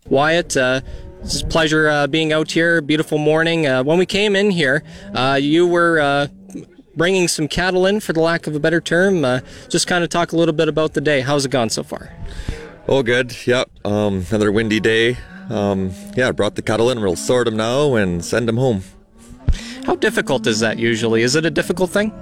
Wyatt, 0.08 0.56
uh, 0.56 0.82
it's 1.22 1.40
a 1.40 1.46
pleasure 1.46 1.88
uh, 1.88 2.06
being 2.06 2.32
out 2.32 2.50
here. 2.50 2.80
Beautiful 2.80 3.18
morning. 3.18 3.66
Uh, 3.66 3.82
when 3.82 3.98
we 3.98 4.06
came 4.06 4.36
in 4.36 4.50
here, 4.50 4.84
uh, 5.14 5.38
you 5.40 5.66
were 5.66 5.98
uh, 5.98 6.26
bringing 6.96 7.28
some 7.28 7.48
cattle 7.48 7.86
in, 7.86 8.00
for 8.00 8.12
the 8.12 8.20
lack 8.20 8.46
of 8.46 8.54
a 8.54 8.60
better 8.60 8.80
term. 8.80 9.24
Uh, 9.24 9.40
just 9.68 9.86
kind 9.86 10.04
of 10.04 10.10
talk 10.10 10.32
a 10.32 10.36
little 10.36 10.54
bit 10.54 10.68
about 10.68 10.94
the 10.94 11.00
day. 11.00 11.20
How's 11.20 11.44
it 11.44 11.50
gone 11.50 11.70
so 11.70 11.82
far? 11.82 12.12
Oh, 12.86 13.02
good. 13.02 13.46
Yep. 13.46 13.70
Um, 13.84 14.26
another 14.28 14.52
windy 14.52 14.80
day. 14.80 15.16
Um, 15.50 15.92
yeah, 16.16 16.32
brought 16.32 16.54
the 16.54 16.62
cattle 16.62 16.90
in. 16.90 17.00
We'll 17.00 17.16
sort 17.16 17.46
them 17.46 17.56
now 17.56 17.94
and 17.94 18.24
send 18.24 18.48
them 18.48 18.56
home. 18.56 18.82
How 19.84 19.96
difficult 19.96 20.46
is 20.46 20.60
that 20.60 20.78
usually? 20.78 21.22
Is 21.22 21.36
it 21.36 21.44
a 21.44 21.50
difficult 21.50 21.90
thing? 21.90 22.12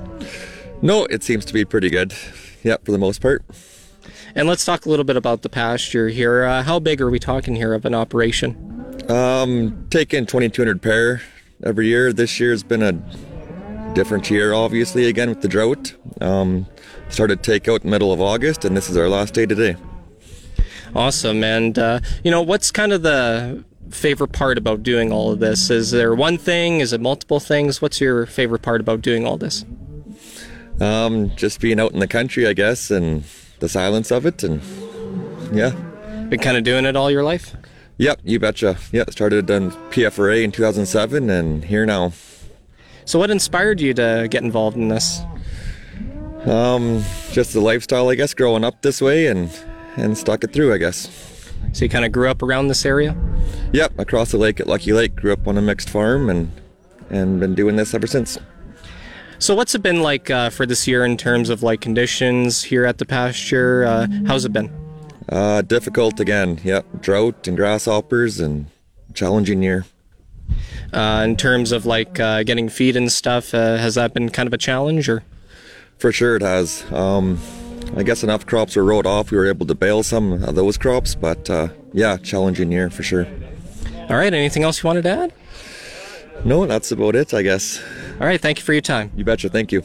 No, 0.83 1.05
it 1.05 1.23
seems 1.23 1.45
to 1.45 1.53
be 1.53 1.65
pretty 1.65 1.91
good. 1.91 2.13
Yep, 2.65 2.85
for 2.85 2.93
the 2.93 2.99
most 2.99 3.21
part. 3.21 3.45
And 4.35 4.49
let's 4.49 4.65
talk 4.65 4.87
a 4.87 4.89
little 4.89 5.05
bit 5.05 5.17
about 5.17 5.43
the 5.43 5.49
pasture 5.49 6.09
here. 6.09 6.45
Uh, 6.45 6.63
how 6.63 6.79
big 6.79 7.01
are 7.01 7.11
we 7.11 7.19
talking 7.19 7.55
here 7.55 7.75
of 7.75 7.85
an 7.85 7.95
operation? 7.95 8.57
Um, 9.09 9.87
taking 9.91 10.27
2,200 10.27 10.81
pair 10.81 11.23
every 11.63 11.87
year. 11.87 12.13
This 12.13 12.41
year's 12.41 12.63
been 12.63 12.83
a 12.83 12.93
different 13.95 14.31
year, 14.31 14.53
obviously, 14.53 15.07
again 15.07 15.29
with 15.29 15.41
the 15.43 15.49
drought. 15.49 15.95
Um, 16.21 16.67
started 17.09 17.43
takeout 17.43 17.85
middle 17.85 18.13
of 18.13 18.21
August, 18.21 18.65
and 18.65 18.77
this 18.77 18.89
is 18.89 18.97
our 18.97 19.09
last 19.09 19.35
day 19.35 19.47
today. 19.47 19.77
Awesome. 20.95 21.43
And, 21.43 21.79
uh, 21.79 22.01
you 22.23 22.31
know, 22.31 22.43
what's 22.43 22.71
kind 22.71 22.93
of 22.93 23.03
the 23.03 23.65
favorite 23.91 24.33
part 24.33 24.59
about 24.59 24.83
doing 24.83 25.13
all 25.13 25.31
of 25.31 25.41
this? 25.41 25.71
Is 25.71 25.91
there 25.91 26.15
one 26.15 26.39
thing? 26.39 26.81
Is 26.81 26.93
it 26.93 27.01
multiple 27.01 27.41
things? 27.41 27.81
What's 27.81 28.01
your 28.01 28.27
favorite 28.27 28.63
part 28.63 28.81
about 28.81 29.03
doing 29.03 29.27
all 29.27 29.37
this? 29.37 29.65
Um, 30.81 31.31
just 31.37 31.61
being 31.61 31.79
out 31.79 31.93
in 31.93 32.01
the 32.01 32.09
country, 32.09 32.47
I 32.47 32.55
guess, 32.55 32.91
and 32.91 33.25
the 33.61 33.69
silence 33.69 34.11
of 34.11 34.27
it, 34.27 34.43
and 34.43 34.61
yeah. 35.53 35.71
Been 36.29 36.41
kind 36.41 36.57
of 36.57 36.65
doing 36.65 36.87
it 36.87 36.97
all 36.97 37.11
your 37.11 37.23
life? 37.23 37.55
Yep, 37.99 38.21
you 38.25 38.41
betcha. 38.41 38.79
Yeah, 38.91 39.05
started 39.11 39.51
on 39.51 39.71
PFRA 39.91 40.43
in 40.43 40.51
2007, 40.51 41.31
and 41.31 41.65
here 41.65 41.87
now. 41.87 42.13
So, 43.05 43.19
what 43.19 43.31
inspired 43.31 43.81
you 43.81 43.95
to 43.95 44.29
get 44.31 44.43
involved 44.43 44.77
in 44.77 44.89
this? 44.89 45.21
Um, 46.47 47.03
just 47.31 47.53
the 47.53 47.61
lifestyle, 47.61 48.09
I 48.09 48.15
guess, 48.15 48.35
growing 48.35 48.65
up 48.65 48.83
this 48.83 49.01
way, 49.01 49.27
and 49.27 49.51
and 49.97 50.17
stuck 50.17 50.45
it 50.45 50.53
through, 50.53 50.73
I 50.73 50.79
guess. 50.79 51.09
So 51.73 51.85
you 51.85 51.89
kind 51.89 52.05
of 52.05 52.13
grew 52.13 52.29
up 52.29 52.43
around 52.43 52.69
this 52.69 52.85
area? 52.85 53.17
Yep, 53.73 53.99
across 53.99 54.33
the 54.33 54.39
lake 54.39 54.61
at 54.61 54.67
Lucky 54.67 54.93
Lake. 54.93 55.15
Grew 55.17 55.33
up 55.33 55.47
on 55.47 55.57
a 55.57 55.63
mixed 55.63 55.89
farm, 55.89 56.29
and 56.29 56.51
and 57.11 57.41
been 57.41 57.55
doing 57.55 57.77
this 57.77 57.95
ever 57.95 58.07
since. 58.07 58.39
So 59.39 59.55
what's 59.55 59.75
it 59.75 59.83
been 59.83 60.03
like 60.03 60.31
uh, 60.31 60.51
for 60.51 60.67
this 60.67 60.87
year 60.87 61.05
in 61.05 61.17
terms 61.17 61.51
of 61.51 61.63
like 61.63 61.81
conditions 61.81 62.63
here 62.63 62.85
at 62.85 62.99
the 62.99 63.05
pasture? 63.05 63.85
Uh, 63.85 64.07
how's 64.27 64.45
it 64.45 64.53
been? 64.53 64.71
Uh, 65.29 65.63
difficult 65.63 66.21
again. 66.21 66.61
Yep, 66.63 67.03
drought 67.03 67.49
and 67.49 67.57
grasshoppers 67.57 68.39
and 68.39 68.67
challenging 69.15 69.63
year. 69.63 69.85
Uh, 70.93 71.23
in 71.25 71.37
terms 71.37 71.73
of 71.73 71.87
like 71.87 72.21
uh, 72.21 72.43
getting 72.43 72.69
feed 72.69 72.97
and 72.97 73.11
stuff, 73.11 73.55
uh, 73.55 73.77
has 73.77 73.95
that 73.95 74.15
been 74.15 74.29
kind 74.29 74.47
of 74.47 74.53
a 74.53 74.59
challenge 74.59 75.09
or? 75.09 75.23
For 75.99 76.13
sure 76.13 76.37
it 76.37 76.43
has. 76.43 76.85
Um, 76.93 77.39
I 77.97 78.03
guess 78.03 78.23
enough 78.23 78.47
crops 78.47 78.77
were 78.77 78.85
wrote 78.85 79.07
off. 79.07 79.31
We 79.31 79.37
were 79.37 79.47
able 79.47 79.67
to 79.67 79.75
bale 79.75 80.03
some 80.03 80.43
of 80.43 80.55
those 80.55 80.77
crops, 80.79 81.15
but 81.15 81.49
uh, 81.49 81.69
yeah, 81.93 82.17
challenging 82.17 82.73
year 82.73 82.91
for 82.91 83.03
sure. 83.03 83.27
All 84.09 84.17
right. 84.17 84.33
Anything 84.33 84.63
else 84.63 84.83
you 84.83 84.87
wanted 84.87 85.03
to 85.03 85.11
add? 85.11 85.33
No, 86.45 86.67
that's 86.67 86.91
about 86.91 87.15
it, 87.15 87.33
I 87.33 87.43
guess. 87.43 87.83
All 88.21 88.27
right. 88.27 88.41
Thank 88.41 88.59
you 88.59 88.65
for 88.65 88.73
your 88.73 88.83
time. 88.83 89.13
You 89.17 89.25
betcha. 89.25 89.49
Thank 89.49 89.73
you. 89.73 89.83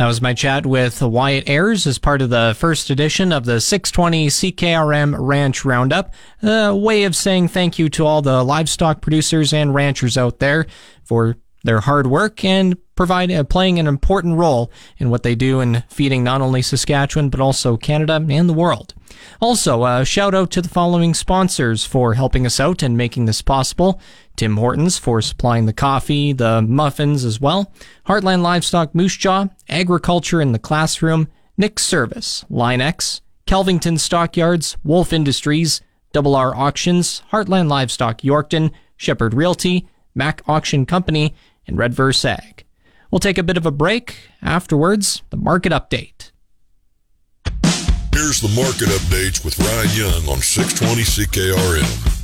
That 0.00 0.06
was 0.06 0.22
my 0.22 0.32
chat 0.32 0.64
with 0.64 1.02
Wyatt 1.02 1.46
Ayers 1.46 1.86
as 1.86 1.98
part 1.98 2.22
of 2.22 2.30
the 2.30 2.56
first 2.58 2.88
edition 2.88 3.32
of 3.32 3.44
the 3.44 3.60
620 3.60 4.28
CKRM 4.28 5.14
Ranch 5.18 5.62
Roundup. 5.62 6.14
A 6.42 6.74
way 6.74 7.04
of 7.04 7.14
saying 7.14 7.48
thank 7.48 7.78
you 7.78 7.90
to 7.90 8.06
all 8.06 8.22
the 8.22 8.42
livestock 8.42 9.02
producers 9.02 9.52
and 9.52 9.74
ranchers 9.74 10.16
out 10.16 10.38
there 10.38 10.64
for 11.04 11.36
their 11.64 11.80
hard 11.80 12.06
work 12.06 12.42
and 12.46 12.78
provide 12.94 13.30
uh, 13.30 13.44
playing 13.44 13.78
an 13.78 13.86
important 13.86 14.38
role 14.38 14.70
in 14.96 15.10
what 15.10 15.22
they 15.22 15.34
do 15.34 15.60
in 15.60 15.82
feeding 15.90 16.24
not 16.24 16.40
only 16.40 16.62
Saskatchewan 16.62 17.28
but 17.28 17.40
also 17.40 17.76
Canada 17.76 18.24
and 18.26 18.48
the 18.48 18.54
world. 18.54 18.94
Also, 19.40 19.84
a 19.84 20.04
shout 20.04 20.34
out 20.34 20.50
to 20.50 20.62
the 20.62 20.68
following 20.70 21.12
sponsors 21.12 21.84
for 21.84 22.14
helping 22.14 22.46
us 22.46 22.58
out 22.58 22.82
and 22.82 22.96
making 22.96 23.26
this 23.26 23.42
possible. 23.42 24.00
Tim 24.40 24.56
Hortons 24.56 24.96
for 24.96 25.20
supplying 25.20 25.66
the 25.66 25.74
coffee, 25.74 26.32
the 26.32 26.62
muffins 26.62 27.26
as 27.26 27.42
well. 27.42 27.70
Heartland 28.06 28.40
Livestock 28.40 28.94
Moose 28.94 29.18
Jaw, 29.18 29.48
Agriculture 29.68 30.40
in 30.40 30.52
the 30.52 30.58
Classroom, 30.58 31.28
Nick's 31.58 31.82
Service, 31.82 32.46
Line 32.48 32.80
X, 32.80 33.20
Kelvington 33.46 33.98
Stockyards, 33.98 34.78
Wolf 34.82 35.12
Industries, 35.12 35.82
Double 36.14 36.34
R 36.34 36.56
Auctions, 36.56 37.20
Heartland 37.30 37.68
Livestock 37.68 38.22
Yorkton, 38.22 38.70
Shepherd 38.96 39.34
Realty, 39.34 39.86
Mac 40.14 40.40
Auction 40.48 40.86
Company, 40.86 41.34
and 41.66 41.76
Redvers 41.76 42.24
Ag. 42.24 42.64
We'll 43.10 43.18
take 43.18 43.36
a 43.36 43.42
bit 43.42 43.58
of 43.58 43.66
a 43.66 43.70
break. 43.70 44.30
Afterwards, 44.40 45.20
the 45.28 45.36
market 45.36 45.70
update. 45.70 46.30
Here's 48.14 48.40
the 48.40 48.48
market 48.56 48.88
updates 48.88 49.44
with 49.44 49.58
Ryan 49.58 49.90
Young 49.94 50.34
on 50.34 50.40
620 50.40 51.02
CKRM. 51.02 52.19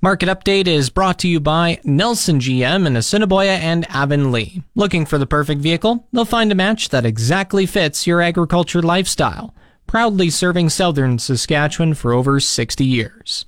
Market 0.00 0.28
Update 0.28 0.68
is 0.68 0.90
brought 0.90 1.18
to 1.18 1.28
you 1.28 1.40
by 1.40 1.80
Nelson 1.82 2.38
GM 2.38 2.86
in 2.86 2.96
Assiniboia 2.96 3.56
and 3.56 3.84
Avonlea. 3.88 4.62
Looking 4.76 5.04
for 5.04 5.18
the 5.18 5.26
perfect 5.26 5.60
vehicle? 5.60 6.06
They'll 6.12 6.24
find 6.24 6.52
a 6.52 6.54
match 6.54 6.90
that 6.90 7.04
exactly 7.04 7.66
fits 7.66 8.06
your 8.06 8.22
agriculture 8.22 8.80
lifestyle. 8.80 9.52
Proudly 9.88 10.30
serving 10.30 10.68
southern 10.68 11.18
Saskatchewan 11.18 11.94
for 11.94 12.12
over 12.12 12.38
60 12.38 12.84
years. 12.84 13.44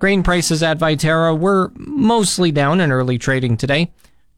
Grain 0.00 0.24
prices 0.24 0.60
at 0.60 0.78
Viterra 0.78 1.38
were 1.38 1.70
mostly 1.76 2.50
down 2.50 2.80
in 2.80 2.90
early 2.90 3.16
trading 3.16 3.56
today. 3.56 3.92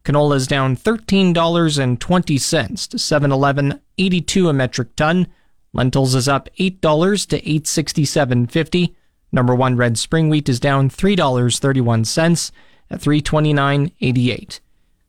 Canola 0.05 0.37
is 0.37 0.47
down 0.47 0.77
$13.20 0.77 2.89
to 2.91 2.97
711.82 2.99 4.51
a 4.51 4.53
metric 4.53 4.95
ton. 4.97 5.29
Lentils 5.73 6.15
is 6.15 6.29
up 6.29 6.51
$8 6.61 7.27
to 7.29 7.41
867.50. 7.41 8.95
Number 9.35 9.53
one 9.53 9.77
red 9.77 9.99
spring 9.99 10.29
wheat 10.29 10.49
is 10.49 10.61
down 10.61 10.89
$3.31 10.89 12.53
at 12.89 13.01
329.88. 13.01 14.61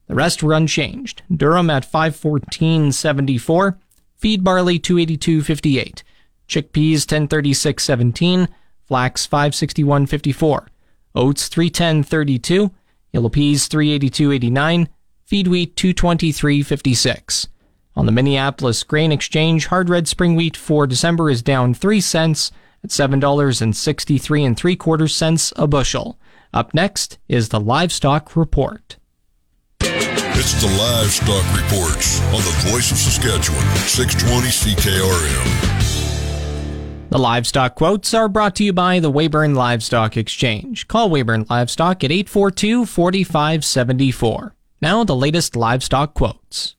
The 0.07 0.15
rest 0.15 0.41
were 0.41 0.53
unchanged. 0.53 1.21
Durum 1.31 1.71
at 1.71 1.87
514.74. 1.89 3.77
Feed 4.15 4.43
barley 4.43 4.79
282.58. 4.79 6.01
Chickpeas 6.47 7.05
1036.17. 7.05 8.47
Flax 8.87 9.27
561.54. 9.27 10.67
Oats 11.13 11.47
310.32. 11.47 12.71
Yellow 13.13 13.29
peas 13.29 13.69
382.89. 13.69 14.87
feed 15.23 15.47
wheat 15.47 15.75
223.56. 15.75 17.47
On 17.95 18.07
the 18.07 18.11
Minneapolis 18.11 18.81
Grain 18.81 19.11
Exchange, 19.11 19.67
hard 19.67 19.87
red 19.87 20.07
spring 20.07 20.35
wheat 20.35 20.57
for 20.57 20.87
December 20.87 21.29
is 21.29 21.43
down 21.43 21.75
3 21.75 22.01
cents 22.01 22.51
at 22.85 22.91
$7.63 22.91 24.45
and 24.45 24.55
3 24.55 24.75
quarter 24.75 25.07
cents 25.07 25.51
a 25.55 25.65
bushel. 25.65 26.19
Up 26.53 26.73
next 26.73 27.17
is 27.27 27.49
the 27.49 27.59
livestock 27.59 28.35
report. 28.35 28.97
It's 29.81 30.61
the 30.61 30.67
livestock 30.77 31.45
reports 31.55 32.21
on 32.25 32.41
the 32.43 32.53
voice 32.69 32.91
of 32.91 32.97
Saskatchewan, 32.97 33.65
620 33.87 34.47
CKRM. 34.49 35.65
The 37.09 37.17
livestock 37.17 37.73
quotes 37.75 38.13
are 38.13 38.29
brought 38.29 38.55
to 38.57 38.63
you 38.63 38.73
by 38.73 38.99
the 38.99 39.11
Weyburn 39.11 39.55
Livestock 39.55 40.17
Exchange. 40.17 40.87
Call 40.87 41.09
Weyburn 41.09 41.49
Livestock 41.49 42.03
at 42.03 42.11
842 42.11 42.85
4574. 42.85 44.55
Now, 44.81 45.03
the 45.03 45.15
latest 45.15 45.55
livestock 45.55 46.13
quotes. 46.13 46.74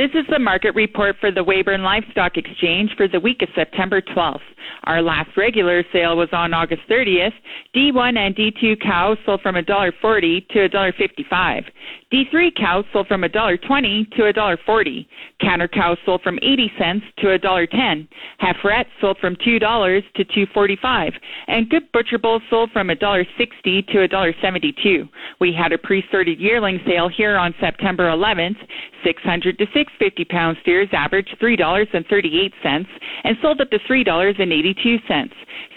This 0.00 0.12
is 0.14 0.24
the 0.30 0.38
market 0.38 0.74
report 0.74 1.16
for 1.20 1.30
the 1.30 1.44
Weyburn 1.44 1.82
Livestock 1.82 2.38
Exchange 2.38 2.90
for 2.96 3.06
the 3.06 3.20
week 3.20 3.42
of 3.42 3.50
September 3.54 4.00
12th. 4.00 4.40
Our 4.84 5.02
last 5.02 5.28
regular 5.36 5.84
sale 5.92 6.16
was 6.16 6.30
on 6.32 6.54
August 6.54 6.80
30th. 6.88 7.34
D1 7.76 8.16
and 8.16 8.34
D2 8.34 8.80
cows 8.80 9.18
sold 9.26 9.42
from 9.42 9.56
$1.40 9.56 10.48
to 10.48 10.68
$1.55. 10.70 11.64
D3 12.10 12.56
cows 12.56 12.84
sold 12.94 13.08
from 13.08 13.22
$1.20 13.22 14.10
to 14.12 14.22
$1.40. 14.22 15.06
Counter 15.40 15.68
cows 15.68 15.98
sold 16.06 16.22
from 16.22 16.38
80 16.40 16.72
cents 16.78 17.04
to 17.18 17.26
$1.10. 17.26 18.08
Heiferettes 18.40 18.86
sold 19.02 19.18
from 19.18 19.36
$2 19.36 20.02
to 20.14 20.24
$2.45. 20.24 21.12
And 21.46 21.68
good 21.68 21.92
butcher 21.92 22.18
bulls 22.18 22.42
sold 22.48 22.70
from 22.72 22.88
$1.60 22.88 23.86
to 23.86 24.08
$1.72. 24.08 25.08
We 25.40 25.52
had 25.52 25.72
a 25.72 25.78
pre-sorted 25.78 26.40
yearling 26.40 26.80
sale 26.86 27.08
here 27.08 27.36
on 27.36 27.54
September 27.60 28.10
11th. 28.10 28.56
600 29.04 29.58
to 29.58 29.66
650 29.98 30.24
pound 30.26 30.56
steers 30.62 30.88
averaged 30.92 31.36
$3.38 31.40 32.86
and 33.24 33.36
sold 33.42 33.60
up 33.60 33.70
to 33.70 33.78
$3.82. 33.80 35.30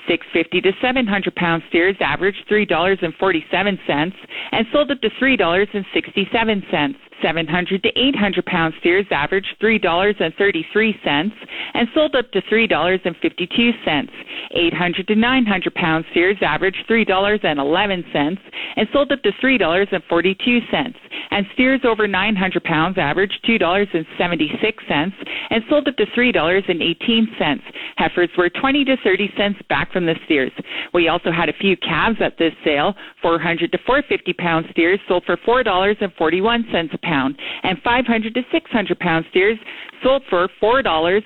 650 0.08 0.62
to 0.62 0.72
700 0.82 1.36
pound 1.36 1.64
steers 1.70 1.96
averaged 2.02 2.46
$3.47 2.50 4.14
and 4.52 4.66
sold 4.72 4.92
up 4.92 5.02
to 5.02 5.10
$3.67. 5.10 6.96
700 7.24 7.82
to 7.82 7.90
800 7.96 8.46
pound 8.46 8.74
steers 8.80 9.06
averaged 9.10 9.56
$3.33 9.62 11.32
and 11.74 11.88
sold 11.96 12.16
up 12.16 12.30
to 12.32 12.42
$3.52. 12.44 14.10
800 14.52 15.08
to 15.08 15.16
900 15.16 15.74
pound 15.74 16.06
steers 16.12 16.38
averaged 16.42 16.86
$3.11 16.90 18.38
and 18.76 18.88
sold 18.92 19.12
up 19.12 19.24
to 19.24 19.32
$3.42. 19.42 20.94
And 21.32 21.46
steers 21.54 21.82
over 21.84 22.08
900 22.08 22.64
pounds 22.64 22.98
averaged 22.98 23.40
$2.76 23.48 25.14
and 25.50 25.64
sold 25.70 25.88
up 25.88 25.96
to 25.98 26.06
$3.18. 26.08 27.60
Heifers 27.98 28.30
were 28.38 28.50
20 28.50 28.86
to 28.86 28.98
30 29.04 29.34
cents 29.38 29.60
back 29.70 29.92
from 29.92 30.06
the 30.06 30.16
steers. 30.26 30.52
We 30.94 31.08
also 31.08 31.32
had 31.32 31.50
a 31.50 31.54
few 31.54 31.78
calves 31.78 32.18
at 32.22 32.38
this 32.38 32.54
sale. 32.64 32.94
400 33.22 33.72
to 33.72 33.78
450 33.86 34.34
pound 34.34 34.66
steers 34.72 35.00
sold 35.08 35.24
for 35.26 35.38
$4.41 35.38 36.04
a 36.04 36.98
pound, 37.00 37.13
and 37.64 37.78
500 37.84 38.34
to 38.34 38.42
600 38.52 39.00
pound 39.00 39.26
steers 39.30 39.58
sold 40.04 40.24
for 40.30 40.50
$4.13 40.62 41.24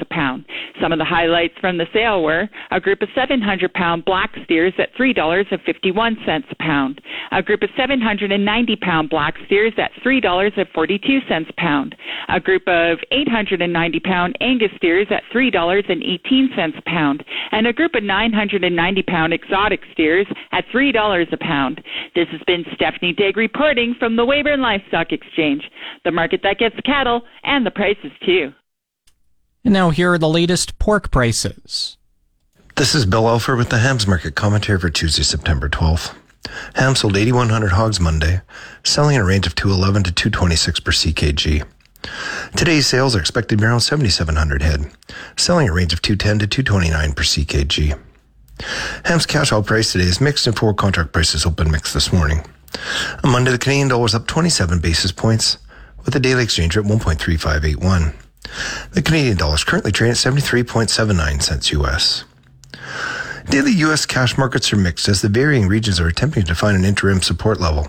a 0.00 0.04
pound. 0.06 0.44
Some 0.82 0.92
of 0.92 0.98
the 0.98 1.04
highlights 1.04 1.54
from 1.60 1.78
the 1.78 1.86
sale 1.92 2.22
were 2.22 2.48
a 2.70 2.80
group 2.80 3.00
of 3.02 3.08
700 3.14 3.72
pound 3.72 4.04
black 4.04 4.34
steers 4.44 4.72
at 4.78 4.94
$3.51 4.94 6.42
a 6.50 6.54
pound, 6.56 7.00
a 7.30 7.42
group 7.42 7.62
of 7.62 7.70
790 7.76 8.76
pound 8.76 9.10
black 9.10 9.34
steers 9.46 9.72
at 9.78 9.92
$3.42 10.04 11.48
a 11.48 11.52
pound, 11.54 11.94
a 12.28 12.40
group 12.40 12.62
of 12.66 12.98
890 13.12 14.00
pound 14.00 14.36
Angus 14.40 14.70
steers 14.76 15.06
at 15.10 15.22
$3.18 15.32 16.78
a 16.78 16.82
pound, 16.82 17.24
and 17.52 17.66
a 17.66 17.72
group 17.72 17.94
of 17.94 18.02
990 18.02 19.02
pound 19.02 19.32
exotic 19.32 19.80
steers 19.92 20.26
at 20.52 20.64
$3 20.74 21.32
a 21.32 21.36
pound. 21.36 21.80
This 22.14 22.28
has 22.28 22.40
been 22.46 22.64
Stephanie 22.74 23.12
Digg 23.12 23.36
reporting 23.36 23.94
from 23.98 24.16
the 24.16 24.24
Weyburn 24.24 24.60
Livestock 24.60 25.12
Exchange, 25.12 25.62
the 26.04 26.10
market 26.10 26.40
that 26.42 26.58
gets 26.58 26.74
cattle 26.80 27.22
and 27.44 27.64
the 27.64 27.70
prices 27.70 28.12
too. 28.24 28.52
And 29.64 29.74
now 29.74 29.90
here 29.90 30.12
are 30.12 30.18
the 30.18 30.28
latest 30.28 30.78
pork 30.78 31.10
prices. 31.10 31.96
This 32.76 32.94
is 32.94 33.06
Bill 33.06 33.24
Alfer 33.24 33.56
with 33.56 33.68
the 33.68 33.78
Hams 33.78 34.06
Market 34.06 34.34
commentary 34.34 34.78
for 34.78 34.90
Tuesday, 34.90 35.22
September 35.22 35.68
12th. 35.68 36.14
Ham 36.76 36.96
sold 36.96 37.16
8,100 37.16 37.72
hogs 37.72 38.00
Monday, 38.00 38.40
selling 38.82 39.16
in 39.16 39.20
a 39.20 39.24
range 39.24 39.46
of 39.46 39.54
211 39.54 40.04
to 40.04 40.12
226 40.12 40.80
per 40.80 40.90
CKG. 40.90 41.64
Today's 42.56 42.86
sales 42.86 43.14
are 43.14 43.20
expected 43.20 43.58
to 43.58 43.62
be 43.62 43.66
around 43.66 43.80
7,700 43.80 44.62
head, 44.62 44.90
selling 45.36 45.68
a 45.68 45.72
range 45.72 45.92
of 45.92 46.00
210 46.00 46.38
to 46.38 46.46
229 46.46 47.12
per 47.12 47.22
CKG. 47.22 47.98
Ham's 49.04 49.26
cash 49.26 49.52
oil 49.52 49.62
price 49.62 49.92
today 49.92 50.04
is 50.04 50.20
mixed 50.20 50.46
and 50.46 50.56
forward 50.56 50.76
contract 50.76 51.12
prices 51.12 51.46
open 51.46 51.70
mixed 51.70 51.94
this 51.94 52.12
morning. 52.12 52.44
On 53.24 53.30
Monday, 53.30 53.50
the 53.50 53.58
Canadian 53.58 53.88
dollar 53.88 54.02
was 54.02 54.14
up 54.14 54.26
27 54.26 54.78
basis 54.78 55.12
points, 55.12 55.58
with 56.04 56.14
the 56.14 56.20
daily 56.20 56.44
exchange 56.44 56.76
rate 56.76 56.86
1.3581. 56.86 58.14
The 58.92 59.02
Canadian 59.02 59.36
dollar 59.36 59.54
is 59.54 59.64
currently 59.64 59.92
trading 59.92 60.12
at 60.12 60.16
73.79 60.16 61.42
cents 61.42 61.72
US. 61.72 62.24
Daily 63.48 63.72
U.S. 63.72 64.06
cash 64.06 64.38
markets 64.38 64.72
are 64.72 64.76
mixed 64.76 65.08
as 65.08 65.22
the 65.22 65.28
varying 65.28 65.66
regions 65.66 65.98
are 65.98 66.06
attempting 66.06 66.44
to 66.44 66.54
find 66.54 66.76
an 66.76 66.84
interim 66.84 67.20
support 67.20 67.60
level. 67.60 67.88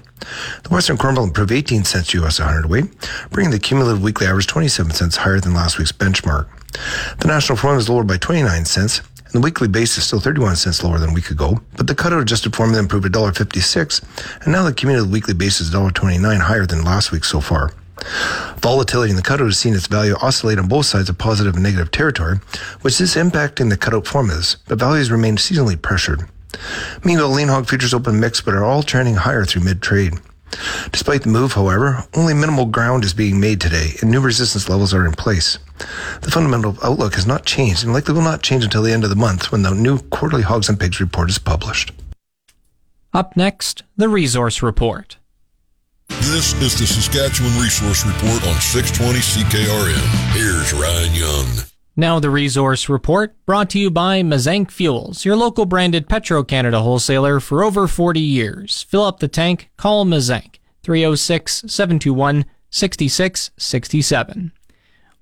The 0.63 0.69
Western 0.69 0.97
Corn 0.97 1.13
Belt 1.13 1.27
improved 1.27 1.51
18 1.51 1.83
cents 1.83 2.15
U.S. 2.15 2.39
a 2.39 2.45
hundredweight, 2.45 2.85
bringing 3.29 3.51
the 3.51 3.59
cumulative 3.59 4.01
weekly 4.01 4.25
average 4.25 4.47
27 4.47 4.91
cents 4.93 5.17
higher 5.17 5.39
than 5.39 5.53
last 5.53 5.77
week's 5.77 5.91
benchmark. 5.91 6.47
The 7.19 7.27
national 7.27 7.57
formula 7.57 7.79
is 7.79 7.89
lowered 7.89 8.07
by 8.07 8.17
29 8.17 8.65
cents, 8.65 9.01
and 9.31 9.41
the 9.41 9.45
weekly 9.45 9.67
base 9.67 9.97
is 9.97 10.03
still 10.03 10.19
31 10.19 10.57
cents 10.57 10.83
lower 10.83 10.99
than 10.99 11.11
a 11.11 11.13
week 11.13 11.29
ago, 11.29 11.61
but 11.77 11.87
the 11.87 11.95
cutout 11.95 12.21
adjusted 12.21 12.53
formula 12.53 12.79
improved 12.81 13.05
$1.56, 13.05 14.43
and 14.43 14.51
now 14.51 14.63
the 14.63 14.73
cumulative 14.73 15.09
weekly 15.09 15.33
base 15.33 15.61
is 15.61 15.71
$1.29 15.71 16.39
higher 16.41 16.65
than 16.65 16.83
last 16.83 17.11
week 17.11 17.23
so 17.23 17.39
far. 17.39 17.71
Volatility 18.57 19.11
in 19.11 19.15
the 19.15 19.21
cutout 19.21 19.45
has 19.45 19.57
seen 19.57 19.73
its 19.73 19.87
value 19.87 20.15
oscillate 20.21 20.59
on 20.59 20.67
both 20.67 20.85
sides 20.85 21.07
of 21.09 21.17
positive 21.17 21.53
and 21.53 21.63
negative 21.63 21.91
territory, 21.91 22.39
which 22.81 22.99
is 22.99 23.15
impacting 23.15 23.69
the 23.69 23.77
cutout 23.77 24.05
formulas, 24.05 24.57
but 24.67 24.79
values 24.79 25.11
remain 25.11 25.37
seasonally 25.37 25.81
pressured. 25.81 26.27
Meanwhile, 27.05 27.29
lean 27.29 27.47
hog 27.47 27.69
futures 27.69 27.93
open 27.93 28.19
mixed, 28.19 28.43
but 28.43 28.53
are 28.53 28.63
all 28.63 28.83
trending 28.83 29.15
higher 29.15 29.45
through 29.45 29.63
mid-trade. 29.63 30.13
Despite 30.91 31.23
the 31.23 31.29
move, 31.29 31.53
however, 31.53 32.03
only 32.13 32.33
minimal 32.33 32.65
ground 32.65 33.03
is 33.03 33.13
being 33.13 33.39
made 33.39 33.61
today, 33.61 33.91
and 34.01 34.11
new 34.11 34.21
resistance 34.21 34.69
levels 34.69 34.93
are 34.93 35.05
in 35.05 35.13
place. 35.13 35.57
The 36.21 36.31
fundamental 36.31 36.77
outlook 36.83 37.15
has 37.15 37.25
not 37.25 37.45
changed, 37.45 37.83
and 37.83 37.93
likely 37.93 38.13
will 38.13 38.21
not 38.21 38.43
change 38.43 38.63
until 38.63 38.83
the 38.83 38.91
end 38.91 39.03
of 39.03 39.09
the 39.09 39.15
month 39.15 39.51
when 39.51 39.63
the 39.63 39.73
new 39.73 39.99
quarterly 39.99 40.43
hogs 40.43 40.69
and 40.69 40.79
pigs 40.79 40.99
report 40.99 41.29
is 41.29 41.39
published. 41.39 41.91
Up 43.13 43.35
next, 43.35 43.83
the 43.97 44.09
resource 44.09 44.61
report. 44.61 45.17
This 46.09 46.53
is 46.61 46.77
the 46.77 46.85
Saskatchewan 46.85 47.57
Resource 47.59 48.05
Report 48.05 48.45
on 48.47 48.59
620 48.59 49.19
CKRM. 49.19 50.33
Here's 50.33 50.73
Ryan 50.73 51.13
Young. 51.13 51.70
Now, 51.95 52.21
the 52.21 52.29
resource 52.29 52.87
report 52.87 53.35
brought 53.45 53.69
to 53.71 53.79
you 53.79 53.91
by 53.91 54.21
Mazank 54.21 54.71
Fuels, 54.71 55.25
your 55.25 55.35
local 55.35 55.65
branded 55.65 56.07
Petro 56.07 56.41
Canada 56.41 56.81
wholesaler 56.81 57.41
for 57.41 57.65
over 57.65 57.85
40 57.85 58.17
years. 58.17 58.83
Fill 58.83 59.03
up 59.03 59.19
the 59.19 59.27
tank, 59.27 59.69
call 59.75 60.05
Mazank 60.05 60.59
306 60.83 61.65
721 61.67 62.45
6667. 62.69 64.53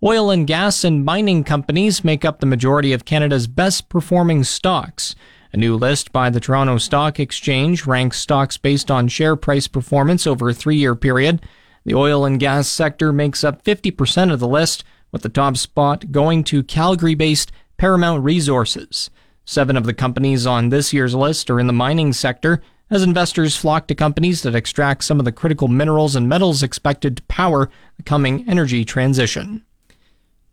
Oil 0.03 0.29
and 0.29 0.45
gas 0.45 0.83
and 0.83 1.03
mining 1.03 1.43
companies 1.43 2.03
make 2.03 2.23
up 2.23 2.39
the 2.39 2.45
majority 2.45 2.93
of 2.93 3.03
Canada's 3.03 3.47
best 3.47 3.89
performing 3.89 4.43
stocks. 4.43 5.15
A 5.51 5.57
new 5.57 5.75
list 5.75 6.11
by 6.11 6.29
the 6.29 6.39
Toronto 6.39 6.77
Stock 6.77 7.19
Exchange 7.19 7.87
ranks 7.87 8.19
stocks 8.19 8.57
based 8.57 8.91
on 8.91 9.07
share 9.07 9.35
price 9.35 9.67
performance 9.67 10.27
over 10.27 10.49
a 10.49 10.53
three 10.53 10.77
year 10.77 10.95
period. 10.95 11.43
The 11.83 11.95
oil 11.95 12.25
and 12.25 12.39
gas 12.39 12.67
sector 12.67 13.11
makes 13.11 13.43
up 13.43 13.63
50% 13.63 14.31
of 14.31 14.39
the 14.39 14.47
list, 14.47 14.83
with 15.11 15.21
the 15.21 15.29
top 15.29 15.57
spot 15.57 16.11
going 16.11 16.43
to 16.45 16.63
Calgary 16.63 17.15
based 17.15 17.51
Paramount 17.77 18.23
Resources. 18.23 19.09
Seven 19.45 19.75
of 19.75 19.85
the 19.85 19.93
companies 19.93 20.45
on 20.45 20.69
this 20.69 20.93
year's 20.93 21.15
list 21.15 21.49
are 21.49 21.59
in 21.59 21.67
the 21.67 21.73
mining 21.73 22.13
sector, 22.13 22.61
as 22.89 23.03
investors 23.03 23.55
flock 23.55 23.87
to 23.87 23.95
companies 23.95 24.41
that 24.41 24.55
extract 24.55 25.03
some 25.03 25.19
of 25.19 25.25
the 25.25 25.31
critical 25.31 25.67
minerals 25.67 26.15
and 26.15 26.27
metals 26.27 26.63
expected 26.63 27.17
to 27.17 27.23
power 27.23 27.69
the 27.97 28.03
coming 28.03 28.47
energy 28.47 28.83
transition. 28.83 29.63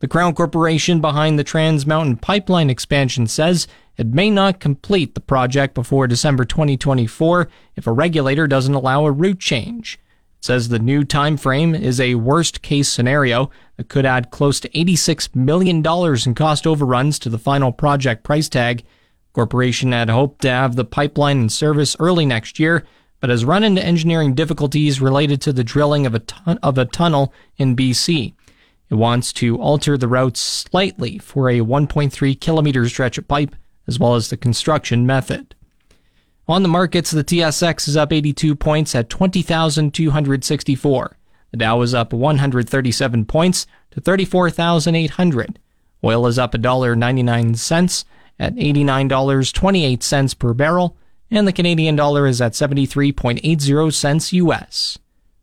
The 0.01 0.09
Crown 0.09 0.35
Corporation 0.35 1.01
behind 1.01 1.38
the 1.38 1.45
Trans 1.45 1.87
Mountain 1.87 2.19
Pipeline 2.19 2.69
expansion 2.69 3.27
says 3.27 3.66
it 3.97 4.07
may 4.09 4.31
not 4.31 4.61
complete 4.61 5.14
the 5.14 5.23
project 5.23 5.75
before 5.75 6.07
December 6.07 6.45
2024 6.45 7.49
if 7.77 7.87
a 7.87 7.92
regulator 7.92 8.47
doesn't 8.47 8.75
allow 8.75 9.07
a 9.07 9.12
route 9.12 9.40
change. 9.40 9.99
Says 10.40 10.68
the 10.68 10.79
new 10.79 11.03
time 11.03 11.37
frame 11.37 11.75
is 11.75 12.01
a 12.01 12.14
worst 12.16 12.62
case 12.62 12.88
scenario 12.88 13.51
that 13.77 13.88
could 13.88 14.07
add 14.07 14.31
close 14.31 14.61
to 14.61 14.68
$86 14.68 15.35
million 15.35 15.85
in 15.85 16.35
cost 16.35 16.66
overruns 16.66 17.18
to 17.18 17.29
the 17.29 17.38
final 17.38 17.72
project 17.72 18.22
price 18.22 18.49
tag. 18.49 18.85
Corporation 19.33 19.92
had 19.92 20.09
hoped 20.09 20.42
to 20.42 20.51
have 20.51 20.77
the 20.77 20.85
pipeline 20.85 21.40
in 21.40 21.49
service 21.49 21.96
early 21.99 22.25
next 22.25 22.59
year, 22.59 22.85
but 23.20 23.31
has 23.31 23.44
run 23.44 23.64
into 23.64 23.85
engineering 23.85 24.35
difficulties 24.35 25.01
related 25.01 25.40
to 25.40 25.53
the 25.53 25.64
drilling 25.64 26.07
of 26.07 26.14
a, 26.14 26.22
of 26.62 26.79
a 26.79 26.85
tunnel 26.85 27.33
in 27.57 27.75
BC. 27.75 28.35
It 28.88 28.94
wants 28.94 29.33
to 29.35 29.59
alter 29.61 29.99
the 29.99 30.07
route 30.07 30.37
slightly 30.37 31.18
for 31.18 31.51
a 31.51 31.61
1.3 31.61 32.40
kilometer 32.40 32.88
stretch 32.88 33.18
of 33.18 33.27
pipe, 33.27 33.57
as 33.88 33.99
well 33.99 34.14
as 34.14 34.31
the 34.31 34.37
construction 34.37 35.07
method. 35.07 35.56
On 36.49 36.63
the 36.63 36.69
markets, 36.69 37.11
the 37.11 37.25
TSX 37.25 37.89
is 37.89 37.97
up 37.97 38.13
82 38.13 38.55
points 38.55 38.95
at 38.95 39.11
20,264. 39.11 41.17
The 41.51 41.57
Dow 41.57 41.83
is 41.83 41.93
up 41.93 42.13
137 42.13 43.25
points 43.25 43.67
to 43.91 44.01
34,800. 44.01 45.59
Oil 46.05 46.29
is 46.29 46.39
up 46.39 46.53
$1.99 46.53 48.05
at 48.39 48.55
$89.28 48.55 50.39
per 50.39 50.55
barrel, 50.55 50.97
and 51.31 51.49
the 51.49 51.53
Canadian 51.53 51.97
dollar 51.97 52.29
is 52.29 52.41
at 52.41 52.53
73.80 52.53 53.93
cents 53.93 54.33
US. 54.33 54.99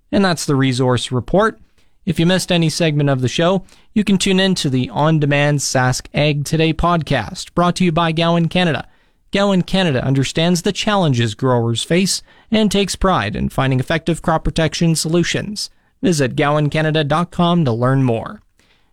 And 0.10 0.24
that's 0.24 0.46
the 0.46 0.56
resource 0.56 1.12
report. 1.12 1.60
If 2.06 2.18
you 2.20 2.26
missed 2.26 2.52
any 2.52 2.70
segment 2.70 3.10
of 3.10 3.22
the 3.22 3.28
show, 3.28 3.66
you 3.94 4.06
can 4.06 4.18
tune 4.18 4.39
in 4.39 4.56
to 4.56 4.70
the 4.70 4.89
on 4.89 5.20
demand 5.20 5.60
Sask 5.60 6.08
Ag 6.13 6.46
Today 6.46 6.74
podcast, 6.74 7.54
brought 7.54 7.76
to 7.78 7.84
you 7.84 7.92
by 7.92 8.13
Gowan 8.13 8.48
Canada. 8.48 8.88
Gowan 9.34 9.63
Canada 9.63 10.06
understands 10.06 10.62
the 10.62 10.72
challenges 10.72 11.34
growers 11.34 11.82
face 11.82 12.22
and 12.52 12.72
takes 12.72 12.96
pride 12.96 13.36
in 13.36 13.50
finding 13.50 13.80
effective 13.80 14.22
crop 14.22 14.43
protection 14.43 14.96
solutions. 14.96 15.72
Visit 16.04 16.36
gowancanada.com 16.36 17.65
to 17.65 17.72
learn 17.72 18.04
more. 18.04 18.41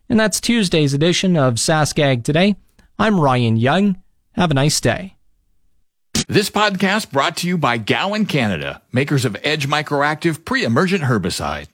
And 0.09 0.19
that's 0.19 0.41
Tuesday's 0.41 0.95
edition 0.95 1.37
of 1.37 1.55
SaskAg 1.55 2.25
Today. 2.25 2.57
I'm 2.99 3.21
Ryan 3.21 3.59
Young. 3.59 4.03
Have 4.33 4.51
a 4.51 4.55
nice 4.55 4.81
day. 4.81 5.17
This 6.27 6.49
podcast 6.49 7.13
brought 7.13 7.37
to 7.39 7.47
you 7.47 7.59
by 7.59 7.77
Gowan 7.77 8.25
Canada, 8.25 8.81
makers 8.93 9.27
of 9.27 9.37
Edge 9.45 9.69
MicroActiv 9.69 10.45
pre-emergent 10.47 11.03
herbicide. 11.05 11.67